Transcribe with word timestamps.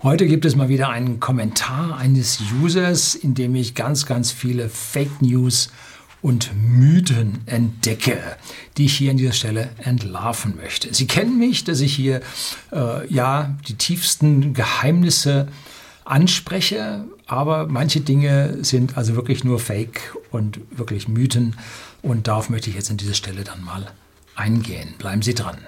Heute 0.00 0.28
gibt 0.28 0.44
es 0.44 0.54
mal 0.54 0.68
wieder 0.68 0.90
einen 0.90 1.18
Kommentar 1.18 1.98
eines 1.98 2.38
Users, 2.62 3.16
in 3.16 3.34
dem 3.34 3.56
ich 3.56 3.74
ganz, 3.74 4.06
ganz 4.06 4.30
viele 4.30 4.68
Fake 4.68 5.20
News 5.20 5.72
und 6.22 6.52
Mythen 6.54 7.40
entdecke, 7.46 8.16
die 8.76 8.84
ich 8.84 8.96
hier 8.96 9.10
an 9.10 9.16
dieser 9.16 9.32
Stelle 9.32 9.70
entlarven 9.78 10.54
möchte. 10.54 10.94
Sie 10.94 11.08
kennen 11.08 11.36
mich, 11.36 11.64
dass 11.64 11.80
ich 11.80 11.96
hier 11.96 12.20
äh, 12.70 13.12
ja 13.12 13.56
die 13.66 13.74
tiefsten 13.74 14.54
Geheimnisse 14.54 15.48
anspreche, 16.04 17.04
aber 17.26 17.66
manche 17.66 18.00
Dinge 18.00 18.58
sind 18.62 18.96
also 18.96 19.16
wirklich 19.16 19.42
nur 19.42 19.58
Fake 19.58 20.14
und 20.30 20.60
wirklich 20.70 21.08
Mythen 21.08 21.56
und 22.02 22.28
darauf 22.28 22.50
möchte 22.50 22.70
ich 22.70 22.76
jetzt 22.76 22.92
an 22.92 22.98
dieser 22.98 23.14
Stelle 23.14 23.42
dann 23.42 23.64
mal 23.64 23.90
eingehen. 24.36 24.94
Bleiben 24.96 25.22
Sie 25.22 25.34
dran. 25.34 25.58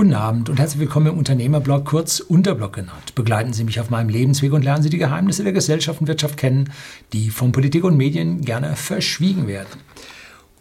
Guten 0.00 0.14
Abend 0.14 0.48
und 0.48 0.58
herzlich 0.58 0.80
willkommen 0.80 1.08
im 1.08 1.18
Unternehmerblog, 1.18 1.84
kurz 1.84 2.20
Unterblog 2.20 2.72
genannt. 2.72 3.14
Begleiten 3.14 3.52
Sie 3.52 3.64
mich 3.64 3.80
auf 3.80 3.90
meinem 3.90 4.08
Lebensweg 4.08 4.54
und 4.54 4.64
lernen 4.64 4.82
Sie 4.82 4.88
die 4.88 4.96
Geheimnisse 4.96 5.44
der 5.44 5.52
Gesellschaft 5.52 6.00
und 6.00 6.06
Wirtschaft 6.06 6.38
kennen, 6.38 6.72
die 7.12 7.28
von 7.28 7.52
Politik 7.52 7.84
und 7.84 7.98
Medien 7.98 8.40
gerne 8.40 8.76
verschwiegen 8.76 9.46
werden. 9.46 9.68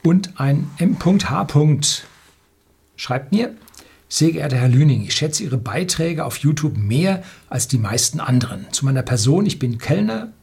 Und 0.03 0.37
ein 0.41 0.69
M.H. 0.77 1.47
schreibt 2.97 3.31
mir, 3.31 3.53
sehr 4.09 4.33
geehrter 4.33 4.57
Herr 4.57 4.67
Lüning, 4.67 5.03
ich 5.03 5.13
schätze 5.13 5.45
Ihre 5.45 5.57
Beiträge 5.57 6.25
auf 6.25 6.35
YouTube 6.39 6.75
mehr 6.75 7.23
als 7.47 7.69
die 7.69 7.77
meisten 7.77 8.19
anderen. 8.19 8.65
Zu 8.71 8.83
meiner 8.83 9.03
Person, 9.03 9.45
ich 9.45 9.57
bin 9.57 9.77
Kellner, 9.77 10.33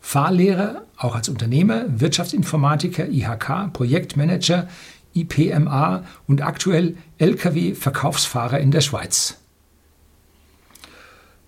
Fahrlehrer, 0.00 0.86
auch 0.96 1.14
als 1.14 1.28
Unternehmer, 1.28 1.84
Wirtschaftsinformatiker, 1.88 3.06
IHK, 3.06 3.70
Projektmanager, 3.74 4.66
IPMA 5.14 6.04
und 6.26 6.42
aktuell 6.42 6.96
Lkw-Verkaufsfahrer 7.18 8.58
in 8.60 8.70
der 8.70 8.80
Schweiz. 8.80 9.36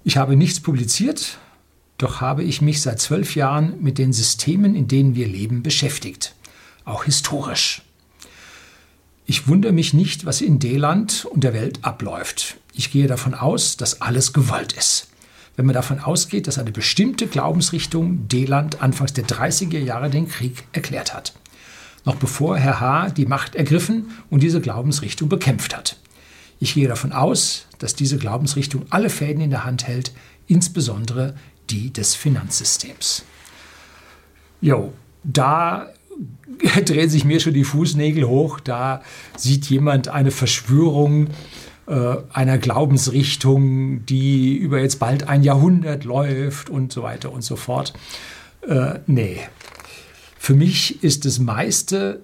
Ich 0.04 0.16
habe 0.16 0.36
nichts 0.36 0.60
publiziert, 0.60 1.38
doch 1.98 2.20
habe 2.20 2.42
ich 2.42 2.60
mich 2.60 2.82
seit 2.82 3.00
zwölf 3.00 3.36
Jahren 3.36 3.80
mit 3.80 3.98
den 3.98 4.12
Systemen, 4.12 4.74
in 4.74 4.88
denen 4.88 5.14
wir 5.14 5.28
leben, 5.28 5.62
beschäftigt, 5.62 6.34
auch 6.84 7.04
historisch. 7.04 7.82
Ich 9.24 9.46
wundere 9.46 9.72
mich 9.72 9.94
nicht, 9.94 10.26
was 10.26 10.40
in 10.40 10.58
D-Land 10.58 11.24
und 11.26 11.44
der 11.44 11.54
Welt 11.54 11.78
abläuft. 11.82 12.56
Ich 12.74 12.90
gehe 12.90 13.06
davon 13.06 13.34
aus, 13.34 13.76
dass 13.76 14.00
alles 14.00 14.32
gewollt 14.32 14.72
ist. 14.72 15.08
Wenn 15.54 15.66
man 15.66 15.74
davon 15.74 16.00
ausgeht, 16.00 16.48
dass 16.48 16.58
eine 16.58 16.72
bestimmte 16.72 17.28
Glaubensrichtung 17.28 18.26
D-Land 18.26 18.82
anfangs 18.82 19.12
der 19.12 19.24
30er 19.24 19.78
Jahre 19.78 20.10
den 20.10 20.28
Krieg 20.28 20.64
erklärt 20.72 21.14
hat 21.14 21.34
noch 22.04 22.16
bevor 22.16 22.56
Herr 22.56 22.80
H. 22.80 23.10
die 23.10 23.26
Macht 23.26 23.54
ergriffen 23.54 24.10
und 24.30 24.42
diese 24.42 24.60
Glaubensrichtung 24.60 25.28
bekämpft 25.28 25.76
hat. 25.76 25.96
Ich 26.58 26.74
gehe 26.74 26.88
davon 26.88 27.12
aus, 27.12 27.66
dass 27.78 27.94
diese 27.94 28.18
Glaubensrichtung 28.18 28.86
alle 28.90 29.10
Fäden 29.10 29.42
in 29.42 29.50
der 29.50 29.64
Hand 29.64 29.86
hält, 29.86 30.12
insbesondere 30.46 31.34
die 31.70 31.92
des 31.92 32.14
Finanzsystems. 32.14 33.24
Jo, 34.60 34.92
da 35.24 35.88
drehen 36.84 37.10
sich 37.10 37.24
mir 37.24 37.40
schon 37.40 37.54
die 37.54 37.64
Fußnägel 37.64 38.24
hoch, 38.24 38.60
da 38.60 39.02
sieht 39.36 39.66
jemand 39.66 40.08
eine 40.08 40.30
Verschwörung 40.30 41.28
äh, 41.86 42.16
einer 42.32 42.58
Glaubensrichtung, 42.58 44.06
die 44.06 44.54
über 44.56 44.80
jetzt 44.80 45.00
bald 45.00 45.28
ein 45.28 45.42
Jahrhundert 45.42 46.04
läuft 46.04 46.70
und 46.70 46.92
so 46.92 47.02
weiter 47.02 47.32
und 47.32 47.42
so 47.42 47.56
fort. 47.56 47.92
Äh, 48.68 49.00
nee, 49.06 49.40
für 50.42 50.54
mich 50.54 51.04
ist 51.04 51.24
das 51.24 51.38
meiste 51.38 52.20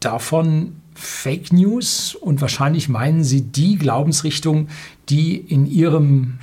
davon 0.00 0.80
Fake 0.94 1.52
News 1.52 2.14
und 2.14 2.40
wahrscheinlich 2.40 2.88
meinen 2.88 3.24
Sie 3.24 3.42
die 3.42 3.76
Glaubensrichtung, 3.76 4.68
die 5.10 5.36
in 5.36 5.66
Ihrem 5.66 6.38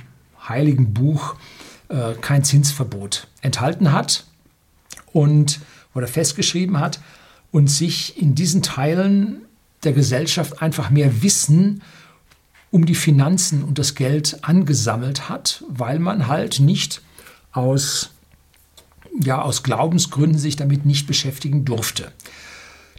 heiligen 0.48 0.94
Buch 0.94 1.34
äh, 1.88 2.12
kein 2.20 2.44
Zinsverbot 2.44 3.26
enthalten 3.42 3.90
hat 3.90 4.24
und 5.12 5.58
oder 5.96 6.06
festgeschrieben 6.06 6.78
hat 6.78 7.00
und 7.50 7.68
sich 7.68 8.16
in 8.22 8.36
diesen 8.36 8.62
Teilen 8.62 9.42
der 9.82 9.94
Gesellschaft 9.94 10.62
einfach 10.62 10.90
mehr 10.90 11.24
Wissen 11.24 11.82
um 12.70 12.86
die 12.86 12.94
Finanzen 12.94 13.64
und 13.64 13.80
das 13.80 13.96
Geld 13.96 14.38
angesammelt 14.42 15.28
hat, 15.28 15.64
weil 15.68 15.98
man 15.98 16.28
halt 16.28 16.60
nicht 16.60 17.02
aus 17.50 18.10
ja 19.22 19.42
aus 19.42 19.62
Glaubensgründen 19.62 20.38
sich 20.38 20.56
damit 20.56 20.86
nicht 20.86 21.06
beschäftigen 21.06 21.64
durfte. 21.64 22.12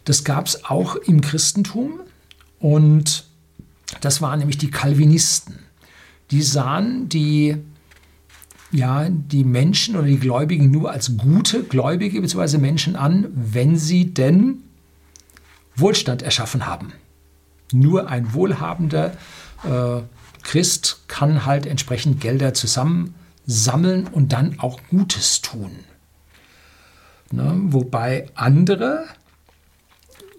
Das 0.05 0.23
gab 0.23 0.47
es 0.47 0.65
auch 0.65 0.95
im 0.95 1.21
Christentum 1.21 2.01
und 2.59 3.25
das 3.99 4.21
waren 4.21 4.39
nämlich 4.39 4.57
die 4.57 4.71
Calvinisten. 4.71 5.59
Die 6.31 6.41
sahen 6.41 7.09
die, 7.09 7.57
ja, 8.71 9.09
die 9.09 9.43
Menschen 9.43 9.95
oder 9.95 10.07
die 10.07 10.19
Gläubigen 10.19 10.71
nur 10.71 10.91
als 10.91 11.17
gute 11.17 11.63
Gläubige 11.63 12.21
bzw. 12.21 12.57
Menschen 12.57 12.95
an, 12.95 13.27
wenn 13.33 13.77
sie 13.77 14.13
denn 14.13 14.63
Wohlstand 15.75 16.21
erschaffen 16.21 16.65
haben. 16.65 16.93
Nur 17.73 18.09
ein 18.09 18.33
wohlhabender 18.33 19.13
äh, 19.63 20.01
Christ 20.43 21.03
kann 21.07 21.45
halt 21.45 21.65
entsprechend 21.65 22.21
Gelder 22.21 22.53
zusammensammeln 22.53 24.07
und 24.07 24.33
dann 24.33 24.59
auch 24.59 24.79
Gutes 24.89 25.41
tun. 25.41 25.71
Ne? 27.31 27.53
Wobei 27.65 28.29
andere 28.35 29.05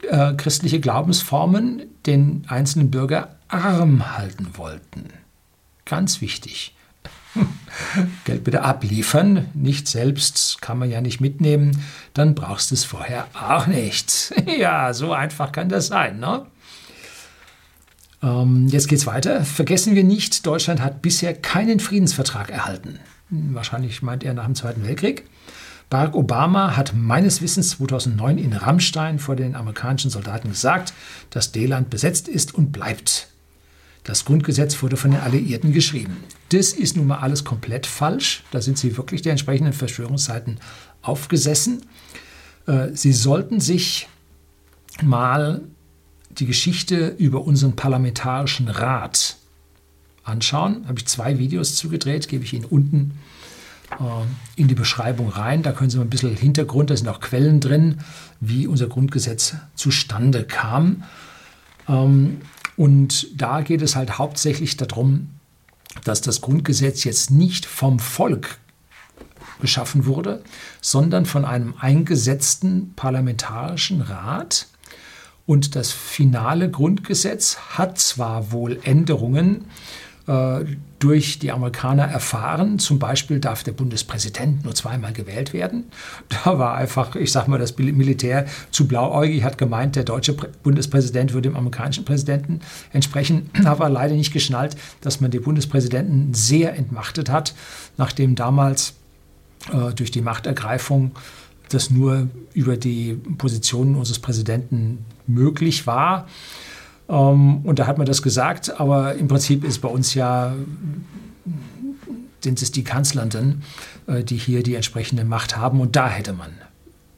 äh, 0.09 0.35
christliche 0.35 0.81
Glaubensformen 0.81 1.83
den 2.07 2.45
einzelnen 2.49 2.91
Bürger 2.91 3.37
arm 3.49 4.17
halten 4.17 4.49
wollten. 4.57 5.09
Ganz 5.85 6.21
wichtig. 6.21 6.75
Geld 8.25 8.45
bitte 8.45 8.63
abliefern, 8.63 9.47
nicht 9.55 9.89
selbst 9.89 10.61
kann 10.61 10.79
man 10.79 10.91
ja 10.91 11.01
nicht 11.01 11.21
mitnehmen, 11.21 11.83
dann 12.15 12.35
brauchst 12.35 12.71
du 12.71 12.75
es 12.75 12.85
vorher 12.85 13.27
auch 13.35 13.67
nicht. 13.67 14.35
ja, 14.59 14.93
so 14.93 15.13
einfach 15.13 15.53
kann 15.53 15.69
das 15.69 15.87
sein. 15.87 16.19
Ne? 16.19 16.47
Ähm, 18.23 18.69
jetzt 18.69 18.89
geht's 18.89 19.07
weiter. 19.07 19.45
Vergessen 19.45 19.95
wir 19.95 20.05
nicht, 20.05 20.47
Deutschland 20.47 20.81
hat 20.81 21.03
bisher 21.03 21.35
keinen 21.35 21.81
Friedensvertrag 21.81 22.51
erhalten. 22.51 22.99
Wahrscheinlich 23.31 24.03
meint 24.03 24.25
er 24.25 24.35
nach 24.35 24.45
dem 24.45 24.55
Zweiten 24.55 24.85
Weltkrieg. 24.85 25.25
Barack 25.93 26.15
Obama 26.15 26.75
hat 26.75 26.95
meines 26.95 27.43
Wissens 27.43 27.69
2009 27.73 28.39
in 28.39 28.55
Rammstein 28.55 29.19
vor 29.19 29.37
den 29.37 29.55
amerikanischen 29.55 30.11
Soldaten 30.11 30.49
gesagt, 30.49 30.95
dass 31.29 31.53
D-Land 31.53 31.91
besetzt 31.91 32.29
ist 32.29 32.55
und 32.55 32.73
bleibt. 32.73 33.29
Das 34.03 34.25
Grundgesetz 34.25 34.83
wurde 34.83 34.97
von 34.97 35.11
den 35.11 35.21
Alliierten 35.21 35.75
geschrieben. 35.75 36.17
Das 36.49 36.73
ist 36.73 36.97
nun 36.97 37.09
mal 37.09 37.19
alles 37.19 37.45
komplett 37.45 37.85
falsch. 37.85 38.43
Da 38.53 38.63
sind 38.63 38.79
sie 38.79 38.97
wirklich 38.97 39.21
der 39.21 39.33
entsprechenden 39.33 39.75
Verschwörungsseiten 39.75 40.61
aufgesessen. 41.03 41.83
Äh, 42.67 42.89
sie 42.95 43.13
sollten 43.13 43.61
sich 43.61 44.09
mal 45.03 45.61
die 46.31 46.47
Geschichte 46.47 47.09
über 47.19 47.43
unseren 47.43 47.77
parlamentarischen 47.77 48.69
Rat 48.69 49.37
anschauen. 50.25 50.85
Da 50.85 50.89
habe 50.89 51.01
ich 51.01 51.07
zwei 51.07 51.39
Videos 51.39 51.75
zugedreht, 51.77 52.29
gebe 52.29 52.45
ich 52.45 52.55
Ihnen 52.55 52.65
unten 52.65 53.19
in 54.57 54.69
die 54.69 54.75
Beschreibung 54.75 55.29
rein. 55.29 55.63
Da 55.63 55.73
können 55.73 55.91
Sie 55.91 55.97
mal 55.97 56.05
ein 56.05 56.11
bisschen 56.11 56.37
Hintergrund, 56.37 56.91
da 56.91 56.97
sind 56.97 57.09
auch 57.09 57.21
Quellen 57.21 57.61
drin, 57.61 57.99
wie 58.41 58.67
unser 58.67 58.89
Grundgesetz 58.89 59.55
zustande 59.75 60.45
kam. 60.45 61.05
Ähm, 61.89 62.41
und 62.77 63.29
da 63.41 63.61
geht 63.61 63.83
es 63.83 63.97
halt 63.97 64.19
hauptsächlich 64.19 64.77
darum, 64.77 65.31
dass 66.05 66.21
das 66.21 66.41
Grundgesetz 66.41 67.05
jetzt 67.05 67.31
nicht 67.31 67.67
vom 67.67 67.99
Volk 67.99 68.59
geschaffen 69.61 70.07
wurde, 70.07 70.43
sondern 70.81 71.27
von 71.27 71.45
einem 71.45 71.75
eingesetzten 71.79 72.95
parlamentarischen 72.95 74.01
Rat. 74.01 74.67
Und 75.47 75.77
das 75.77 75.93
finale 75.93 76.71
Grundgesetz 76.71 77.57
hat 77.77 77.99
zwar 77.99 78.53
wohl 78.53 78.81
Änderungen, 78.83 79.57
äh, 79.57 79.65
durch 80.25 81.41
die 81.41 81.51
Amerikaner 81.51 82.05
erfahren. 82.05 82.79
Zum 82.79 83.01
Beispiel 83.01 83.41
darf 83.41 83.65
der 83.65 83.73
Bundespräsident 83.73 84.65
nur 84.65 84.73
zweimal 84.75 85.13
gewählt 85.13 85.53
werden. 85.53 85.85
Da 86.29 86.61
war 86.61 86.77
einfach, 86.77 87.17
ich 87.17 87.33
sage 87.33 87.51
mal, 87.51 87.59
das 87.59 87.77
Militär 87.77 88.47
zu 88.71 88.87
blauäugig, 88.87 89.43
hat 89.43 89.59
gemeint, 89.59 89.97
der 89.97 90.05
deutsche 90.05 90.35
Bundespräsident 90.63 91.33
würde 91.33 91.49
dem 91.49 91.57
amerikanischen 91.57 92.05
Präsidenten 92.05 92.61
entsprechen, 92.93 93.51
aber 93.65 93.89
leider 93.89 94.15
nicht 94.15 94.33
geschnallt, 94.33 94.77
dass 95.01 95.21
man 95.21 95.33
den 95.33 95.43
Bundespräsidenten 95.43 96.35
sehr 96.35 96.77
entmachtet 96.77 97.29
hat, 97.29 97.55
nachdem 97.97 98.37
damals 98.37 98.95
äh, 99.73 99.93
durch 99.93 100.13
die 100.13 100.23
Machtergreifung 100.23 101.13
das 101.69 101.91
nur 101.91 102.29
über 102.55 102.77
die 102.77 103.15
Positionen 103.39 103.97
unseres 103.97 104.19
Präsidenten 104.19 105.05
möglich 105.27 105.87
war. 105.87 106.29
Ähm, 107.13 107.59
und 107.59 107.79
da 107.79 107.87
hat 107.87 107.99
man 107.99 108.07
das 108.07 108.23
gesagt, 108.23 108.81
aber 108.81 109.15
im 109.15 109.29
Prinzip 109.29 109.63
ist 109.63 109.79
bei 109.79 109.89
uns 109.89 110.15
ja, 110.15 110.55
sind 112.41 112.63
es 112.63 112.73
die 112.73 112.83
Kanzlernden, 112.83 113.63
äh, 114.07 114.25
die 114.25 114.37
hier 114.37 114.63
die 114.63 114.75
entsprechende 114.75 115.25
Macht 115.25 115.57
haben. 115.57 115.81
Und 115.81 115.95
da 115.95 116.09
hätte 116.09 116.33
man 116.33 116.51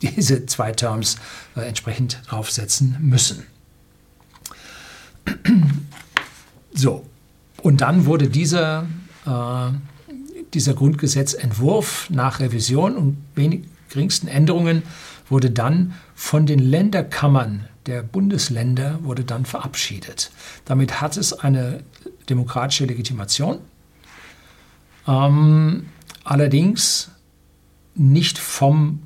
diese 0.03 0.45
zwei 0.47 0.73
Terms 0.73 1.17
äh, 1.57 1.61
entsprechend 1.61 2.21
draufsetzen 2.27 2.97
müssen. 3.01 3.45
So, 6.75 7.07
und 7.63 7.81
dann 7.81 8.05
wurde 8.05 8.29
dieser, 8.29 8.87
äh, 9.25 9.71
dieser 10.53 10.75
Grundgesetzentwurf 10.75 12.11
nach 12.11 12.41
Revision 12.41 12.97
und 12.97 13.17
wenig 13.35 13.63
geringsten 13.89 14.27
Änderungen 14.27 14.83
wurde 15.29 15.51
dann 15.51 15.95
von 16.15 16.47
den 16.47 16.59
Länderkammern 16.59 17.69
der 17.87 18.03
Bundesländer 18.03 19.03
wurde 19.03 19.25
dann 19.25 19.45
verabschiedet. 19.45 20.31
Damit 20.65 21.01
hat 21.01 21.17
es 21.17 21.33
eine 21.33 21.85
demokratische 22.29 22.87
Legitimation. 22.87 23.59
Ähm, 25.07 25.87
allerdings 26.25 27.11
nicht 27.95 28.39
vom 28.39 29.03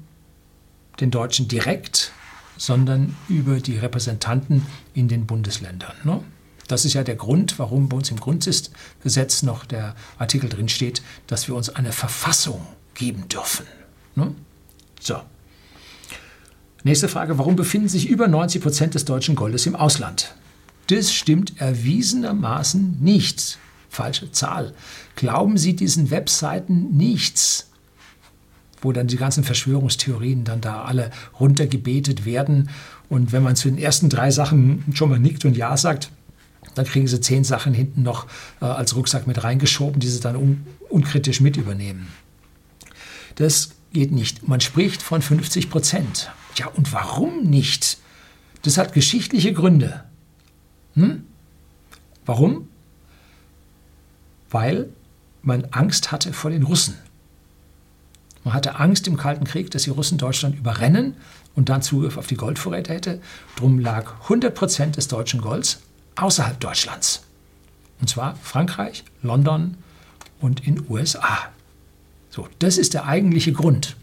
den 1.01 1.11
Deutschen 1.11 1.49
direkt, 1.49 2.13
sondern 2.57 3.17
über 3.29 3.61
die 3.61 3.77
Repräsentanten 3.77 4.67
in 4.95 5.09
den 5.09 5.27
Bundesländern. 5.27 5.95
Ne? 6.05 6.23
Das 6.67 6.85
ist 6.85 6.95
ja 6.95 7.05
der 7.05 7.17
Grund, 7.17 7.59
warum 7.59 7.89
bei 7.89 7.97
uns 7.97 8.11
im 8.11 8.21
Grundgesetz 8.21 9.43
noch 9.43 9.65
der 9.65 9.95
Artikel 10.19 10.49
drin 10.49 10.69
steht, 10.69 11.03
dass 11.27 11.49
wir 11.49 11.55
uns 11.55 11.69
eine 11.69 11.93
Verfassung 11.93 12.67
geben 12.95 13.29
dürfen. 13.29 13.67
Ne? 14.15 14.35
So. 15.01 15.21
Nächste 16.89 17.09
Frage, 17.09 17.37
warum 17.37 17.55
befinden 17.55 17.91
sich 17.91 18.09
über 18.09 18.29
90 18.29 18.63
Prozent 18.63 18.95
des 18.95 19.05
deutschen 19.05 19.35
Goldes 19.35 19.67
im 19.67 19.77
Ausland? 19.77 20.35
Das 20.87 21.13
stimmt 21.13 21.61
erwiesenermaßen 21.61 22.97
nicht. 23.03 23.59
Falsche 23.91 24.33
Zahl. 24.33 24.73
Glauben 25.15 25.59
Sie 25.59 25.77
diesen 25.77 26.11
Webseiten 26.11 26.97
nichts, 26.97 27.69
wo 28.81 28.93
dann 28.93 29.07
die 29.07 29.19
ganzen 29.19 29.45
Verschwörungstheorien 29.45 30.45
dann 30.45 30.63
da 30.63 30.85
alle 30.85 31.11
runtergebetet 31.39 32.25
werden. 32.25 32.71
Und 33.11 33.33
wenn 33.33 33.43
man 33.43 33.55
zu 33.55 33.69
den 33.69 33.77
ersten 33.77 34.09
drei 34.09 34.31
Sachen 34.31 34.83
schon 34.95 35.11
mal 35.11 35.19
nickt 35.19 35.45
und 35.45 35.59
Ja 35.59 35.77
sagt, 35.77 36.11
dann 36.75 36.87
kriegen 36.87 37.07
sie 37.07 37.21
zehn 37.21 37.45
Sachen 37.45 37.75
hinten 37.75 38.03
noch 38.03 38.27
äh, 38.63 38.65
als 38.65 38.97
Rucksack 38.97 39.27
mit 39.27 39.45
reingeschoben, 39.45 40.01
die 40.01 40.09
sie 40.09 40.21
dann 40.21 40.37
un 40.37 40.67
unkritisch 40.89 41.43
mit 41.43 41.59
übernehmen. 41.59 42.09
Das 43.35 43.73
geht 43.93 44.11
nicht. 44.11 44.49
Man 44.49 44.63
spricht 44.63 45.03
von 45.03 45.21
50 45.21 45.69
Prozent. 45.69 46.31
Ja, 46.59 46.67
und 46.69 46.93
warum 46.93 47.45
nicht? 47.45 47.99
Das 48.63 48.79
hat 48.79 48.93
geschichtliche 48.93 49.53
Gründe. 49.53 50.05
Hm? 50.95 51.25
Warum? 52.27 52.69
Weil 54.51 54.89
man 55.43 55.67
Angst 55.71 56.11
hatte 56.11 56.33
vor 56.33 56.51
den 56.51 56.65
Russen. 56.65 56.95
Man 58.45 58.55
hatte 58.55 58.79
Angst 58.81 59.07
im 59.07 59.17
Kalten 59.17 59.45
Krieg, 59.45 59.71
dass 59.71 59.83
die 59.85 59.91
Russen 59.91 60.19
Deutschland 60.19 60.57
überrennen 60.59 61.15
und 61.55 61.69
dann 61.69 61.83
Zugriff 61.83 62.17
auf 62.17 62.27
die 62.27 62.37
Goldvorräte 62.37 62.93
hätte. 62.93 63.21
Drum 63.57 63.79
lag 63.79 64.23
100 64.23 64.55
Prozent 64.55 64.97
des 64.97 65.09
deutschen 65.09 65.41
Golds 65.41 65.81
außerhalb 66.17 66.59
Deutschlands. 66.59 67.23
Und 68.01 68.09
zwar 68.09 68.37
Frankreich, 68.37 69.05
London 69.23 69.77
und 70.41 70.67
in 70.67 70.85
USA. 70.89 71.51
So, 72.31 72.49
das 72.59 72.79
ist 72.79 72.95
der 72.95 73.07
eigentliche 73.07 73.53
Grund. 73.53 73.97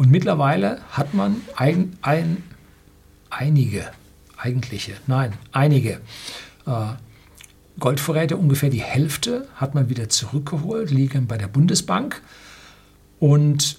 Und 0.00 0.10
mittlerweile 0.10 0.80
hat 0.92 1.12
man 1.12 1.42
ein, 1.56 1.92
ein, 2.00 2.42
einige, 3.28 3.84
eigentliche, 4.38 4.94
nein, 5.06 5.34
einige 5.52 6.00
äh, 6.66 6.94
Goldvorräte, 7.78 8.38
ungefähr 8.38 8.70
die 8.70 8.80
Hälfte 8.80 9.46
hat 9.56 9.74
man 9.74 9.90
wieder 9.90 10.08
zurückgeholt, 10.08 10.90
liegen 10.90 11.26
bei 11.26 11.36
der 11.36 11.48
Bundesbank. 11.48 12.22
Und 13.18 13.78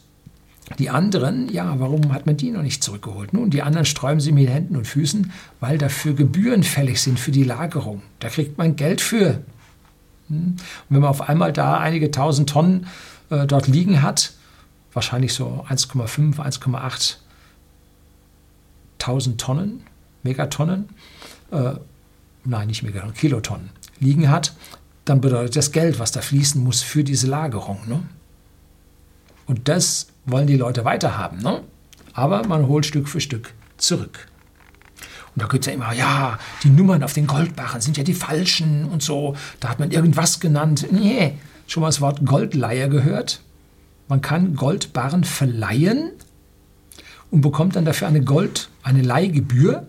die 0.78 0.92
anderen, 0.92 1.50
ja, 1.50 1.80
warum 1.80 2.14
hat 2.14 2.28
man 2.28 2.38
die 2.38 2.52
noch 2.52 2.62
nicht 2.62 2.84
zurückgeholt? 2.84 3.34
Nun, 3.34 3.50
die 3.50 3.64
anderen 3.64 3.86
sträuben 3.86 4.20
sie 4.20 4.32
mit 4.32 4.48
Händen 4.48 4.76
und 4.76 4.86
Füßen, 4.86 5.32
weil 5.60 5.80
dafür 5.80 6.14
Gebühren 6.14 6.62
fällig 6.62 7.02
sind 7.02 7.20
für 7.20 7.32
die 7.32 7.46
Lagerung. 7.46 8.04
Da 8.20 8.30
kriegt 8.30 8.60
man 8.60 8.76
Geld 8.76 9.02
für. 9.02 9.42
Hm? 10.28 10.38
Und 10.38 10.58
wenn 10.88 11.02
man 11.02 11.10
auf 11.10 11.28
einmal 11.28 11.52
da 11.52 11.80
einige 11.80 12.12
tausend 12.12 12.48
Tonnen 12.48 12.86
äh, 13.32 13.48
dort 13.48 13.68
liegen 13.68 14.04
hat, 14.04 14.34
wahrscheinlich 14.94 15.34
so 15.34 15.66
1,5, 15.70 16.38
1,8 16.38 17.16
tausend 18.98 19.42
Tonnen, 19.42 19.84
Megatonnen, 20.24 20.90
äh, 21.52 21.74
nein, 22.44 22.68
nicht 22.68 22.84
Megatonnen, 22.84 23.16
Kilotonnen 23.16 23.70
liegen 24.00 24.30
hat, 24.30 24.54
dann 25.06 25.22
bedeutet 25.22 25.56
das 25.56 25.72
Geld, 25.72 26.00
was 26.00 26.12
da 26.12 26.22
fließen 26.22 26.64
muss 26.64 26.82
für 26.82 27.04
diese 27.04 27.28
Lagerung. 27.28 27.80
Ne? 27.88 28.04
Und 29.46 29.68
das 29.68 30.08
wollen 30.26 30.48
die 30.48 30.58
Leute 30.58 30.86
weiterhaben. 30.86 31.40
Ne? 31.40 31.62
Aber 32.14 32.46
man 32.46 32.68
holt 32.68 32.86
Stück 32.86 33.10
für 33.10 33.22
Stück 33.22 33.54
zurück. 33.78 34.28
Und 35.36 35.42
da 35.42 35.48
gibt 35.48 35.66
es 35.66 35.68
ja 35.68 35.74
immer, 35.74 35.94
ja, 35.94 36.38
die 36.64 36.70
Nummern 36.70 37.04
auf 37.04 37.14
den 37.14 37.26
Goldbarren 37.26 37.82
sind 37.82 37.98
ja 37.98 38.04
die 38.04 38.14
falschen 38.14 38.86
und 38.86 39.02
so. 39.02 39.36
Da 39.60 39.70
hat 39.70 39.80
man 39.80 39.92
irgendwas 39.92 40.40
genannt. 40.40 40.88
Nee, 40.92 41.38
schon 41.68 41.82
mal 41.82 41.88
das 41.88 42.02
Wort 42.02 42.26
Goldleier 42.26 42.90
gehört? 42.90 43.42
Man 44.12 44.20
kann 44.20 44.58
Goldbarren 44.58 45.24
verleihen 45.24 46.12
und 47.30 47.40
bekommt 47.40 47.78
dann 47.78 47.86
dafür 47.86 48.10
eine 48.10 48.22
Gold, 48.22 48.68
eine 48.84 49.04
Leihgebühr 49.04 49.88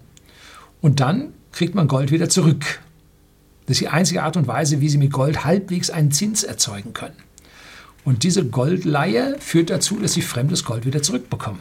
und 0.81 1.01
dann 1.01 1.33
kriegt 1.51 1.75
man 1.75 1.89
Gold 1.89 2.13
wieder 2.13 2.29
zurück. 2.29 2.79
Das 3.67 3.75
ist 3.75 3.81
die 3.81 3.89
einzige 3.89 4.23
Art 4.23 4.37
und 4.37 4.47
Weise, 4.47 4.81
wie 4.81 4.89
Sie 4.89 4.99
mit 4.99 5.11
Gold 5.11 5.45
halbwegs 5.45 5.91
einen 5.91 6.13
Zins 6.13 6.45
erzeugen 6.45 6.93
können. 6.93 7.17
Und 8.05 8.23
diese 8.23 8.47
Goldleihe 8.47 9.39
führt 9.41 9.71
dazu, 9.71 9.99
dass 9.99 10.13
Sie 10.13 10.23
fremdes 10.23 10.63
Gold 10.63 10.87
wieder 10.87 11.03
zurückbekommen. 11.03 11.59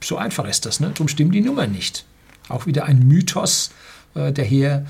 So 0.00 0.18
einfach 0.18 0.46
ist 0.46 0.66
das, 0.66 0.78
ne? 0.78 0.90
Darum 0.90 1.08
stimmen 1.08 1.32
die 1.32 1.40
Nummern 1.40 1.72
nicht. 1.72 2.04
Auch 2.48 2.66
wieder 2.66 2.84
ein 2.84 3.08
Mythos, 3.08 3.72
äh, 4.14 4.32
der 4.32 4.44
hier 4.44 4.86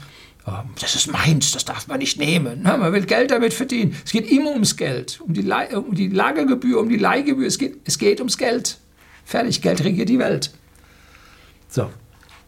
das 0.80 0.94
ist 0.94 1.10
meins, 1.10 1.50
das 1.50 1.64
darf 1.64 1.88
man 1.88 1.98
nicht 1.98 2.18
nehmen. 2.18 2.62
Man 2.62 2.92
will 2.92 3.04
Geld 3.04 3.32
damit 3.32 3.52
verdienen. 3.52 3.96
Es 4.04 4.12
geht 4.12 4.30
immer 4.30 4.52
ums 4.52 4.76
Geld, 4.76 5.20
um 5.20 5.34
die, 5.34 5.42
um 5.74 5.94
die 5.94 6.08
Lagergebühr, 6.08 6.80
um 6.80 6.88
die 6.88 6.98
Leihgebühr. 6.98 7.46
Es 7.48 7.58
geht, 7.58 7.78
es 7.84 7.98
geht 7.98 8.20
ums 8.20 8.38
Geld. 8.38 8.78
Fertig, 9.24 9.60
Geld 9.60 9.82
regiert 9.82 10.08
die 10.08 10.20
Welt. 10.20 10.52
So, 11.68 11.90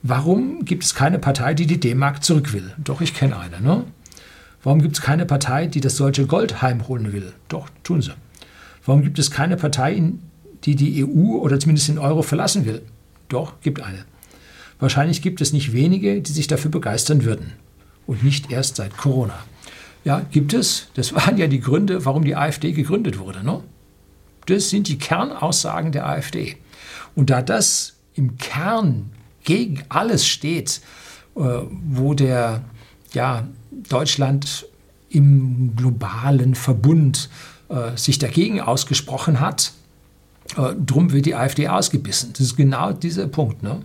warum 0.02 0.64
gibt 0.64 0.84
es 0.84 0.94
keine 0.94 1.18
Partei, 1.18 1.54
die 1.54 1.66
die 1.66 1.80
D-Mark 1.80 2.22
zurück 2.22 2.52
will? 2.52 2.72
Doch, 2.78 3.00
ich 3.00 3.14
kenne 3.14 3.36
eine. 3.36 3.60
Ne? 3.60 3.84
Warum 4.62 4.80
gibt 4.80 4.96
es 4.96 5.02
keine 5.02 5.26
Partei, 5.26 5.66
die 5.66 5.80
das 5.80 5.96
deutsche 5.96 6.26
Gold 6.26 6.62
heimholen 6.62 7.12
will? 7.12 7.32
Doch, 7.48 7.68
tun 7.82 8.00
sie. 8.00 8.14
Warum 8.86 9.02
gibt 9.02 9.18
es 9.18 9.32
keine 9.32 9.56
Partei, 9.56 10.00
die 10.64 10.76
die 10.76 11.04
EU 11.04 11.38
oder 11.38 11.58
zumindest 11.58 11.88
den 11.88 11.98
Euro 11.98 12.22
verlassen 12.22 12.64
will? 12.64 12.82
Doch, 13.28 13.60
gibt 13.60 13.82
eine. 13.82 14.04
Wahrscheinlich 14.78 15.20
gibt 15.20 15.40
es 15.40 15.52
nicht 15.52 15.72
wenige, 15.72 16.20
die 16.20 16.32
sich 16.32 16.46
dafür 16.46 16.70
begeistern 16.70 17.24
würden 17.24 17.54
und 18.08 18.24
nicht 18.24 18.50
erst 18.50 18.76
seit 18.76 18.96
Corona. 18.96 19.38
Ja, 20.02 20.22
gibt 20.30 20.54
es. 20.54 20.88
Das 20.94 21.12
waren 21.14 21.36
ja 21.36 21.46
die 21.46 21.60
Gründe, 21.60 22.04
warum 22.04 22.24
die 22.24 22.34
AfD 22.34 22.72
gegründet 22.72 23.18
wurde. 23.18 23.44
Ne? 23.44 23.62
Das 24.46 24.70
sind 24.70 24.88
die 24.88 24.98
Kernaussagen 24.98 25.92
der 25.92 26.08
AfD. 26.08 26.56
Und 27.14 27.30
da 27.30 27.42
das 27.42 27.96
im 28.14 28.38
Kern 28.38 29.10
gegen 29.44 29.82
alles 29.90 30.26
steht, 30.26 30.80
äh, 31.36 31.40
wo 31.40 32.14
der 32.14 32.64
ja, 33.12 33.46
Deutschland 33.70 34.66
im 35.10 35.76
globalen 35.76 36.54
Verbund 36.54 37.28
äh, 37.68 37.94
sich 37.96 38.18
dagegen 38.18 38.60
ausgesprochen 38.60 39.40
hat, 39.40 39.72
äh, 40.56 40.74
drum 40.74 41.12
wird 41.12 41.26
die 41.26 41.34
AfD 41.34 41.68
ausgebissen. 41.68 42.32
Das 42.32 42.40
ist 42.40 42.56
genau 42.56 42.92
dieser 42.92 43.26
Punkt. 43.26 43.62
Ne? 43.62 43.82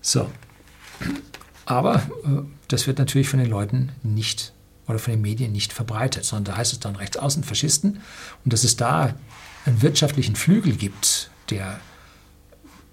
So. 0.00 0.28
Aber 1.66 1.96
äh, 1.96 2.42
das 2.68 2.86
wird 2.86 2.98
natürlich 2.98 3.28
von 3.28 3.38
den 3.38 3.48
Leuten 3.48 3.90
nicht 4.02 4.52
oder 4.86 4.98
von 4.98 5.12
den 5.12 5.22
Medien 5.22 5.52
nicht 5.52 5.72
verbreitet, 5.72 6.24
sondern 6.24 6.54
da 6.54 6.56
heißt 6.58 6.72
es 6.72 6.80
dann 6.80 6.96
Rechtsaußenfaschisten. 6.96 8.00
Und 8.44 8.52
dass 8.52 8.64
es 8.64 8.76
da 8.76 9.14
einen 9.64 9.82
wirtschaftlichen 9.82 10.36
Flügel 10.36 10.76
gibt, 10.76 11.30
der 11.50 11.80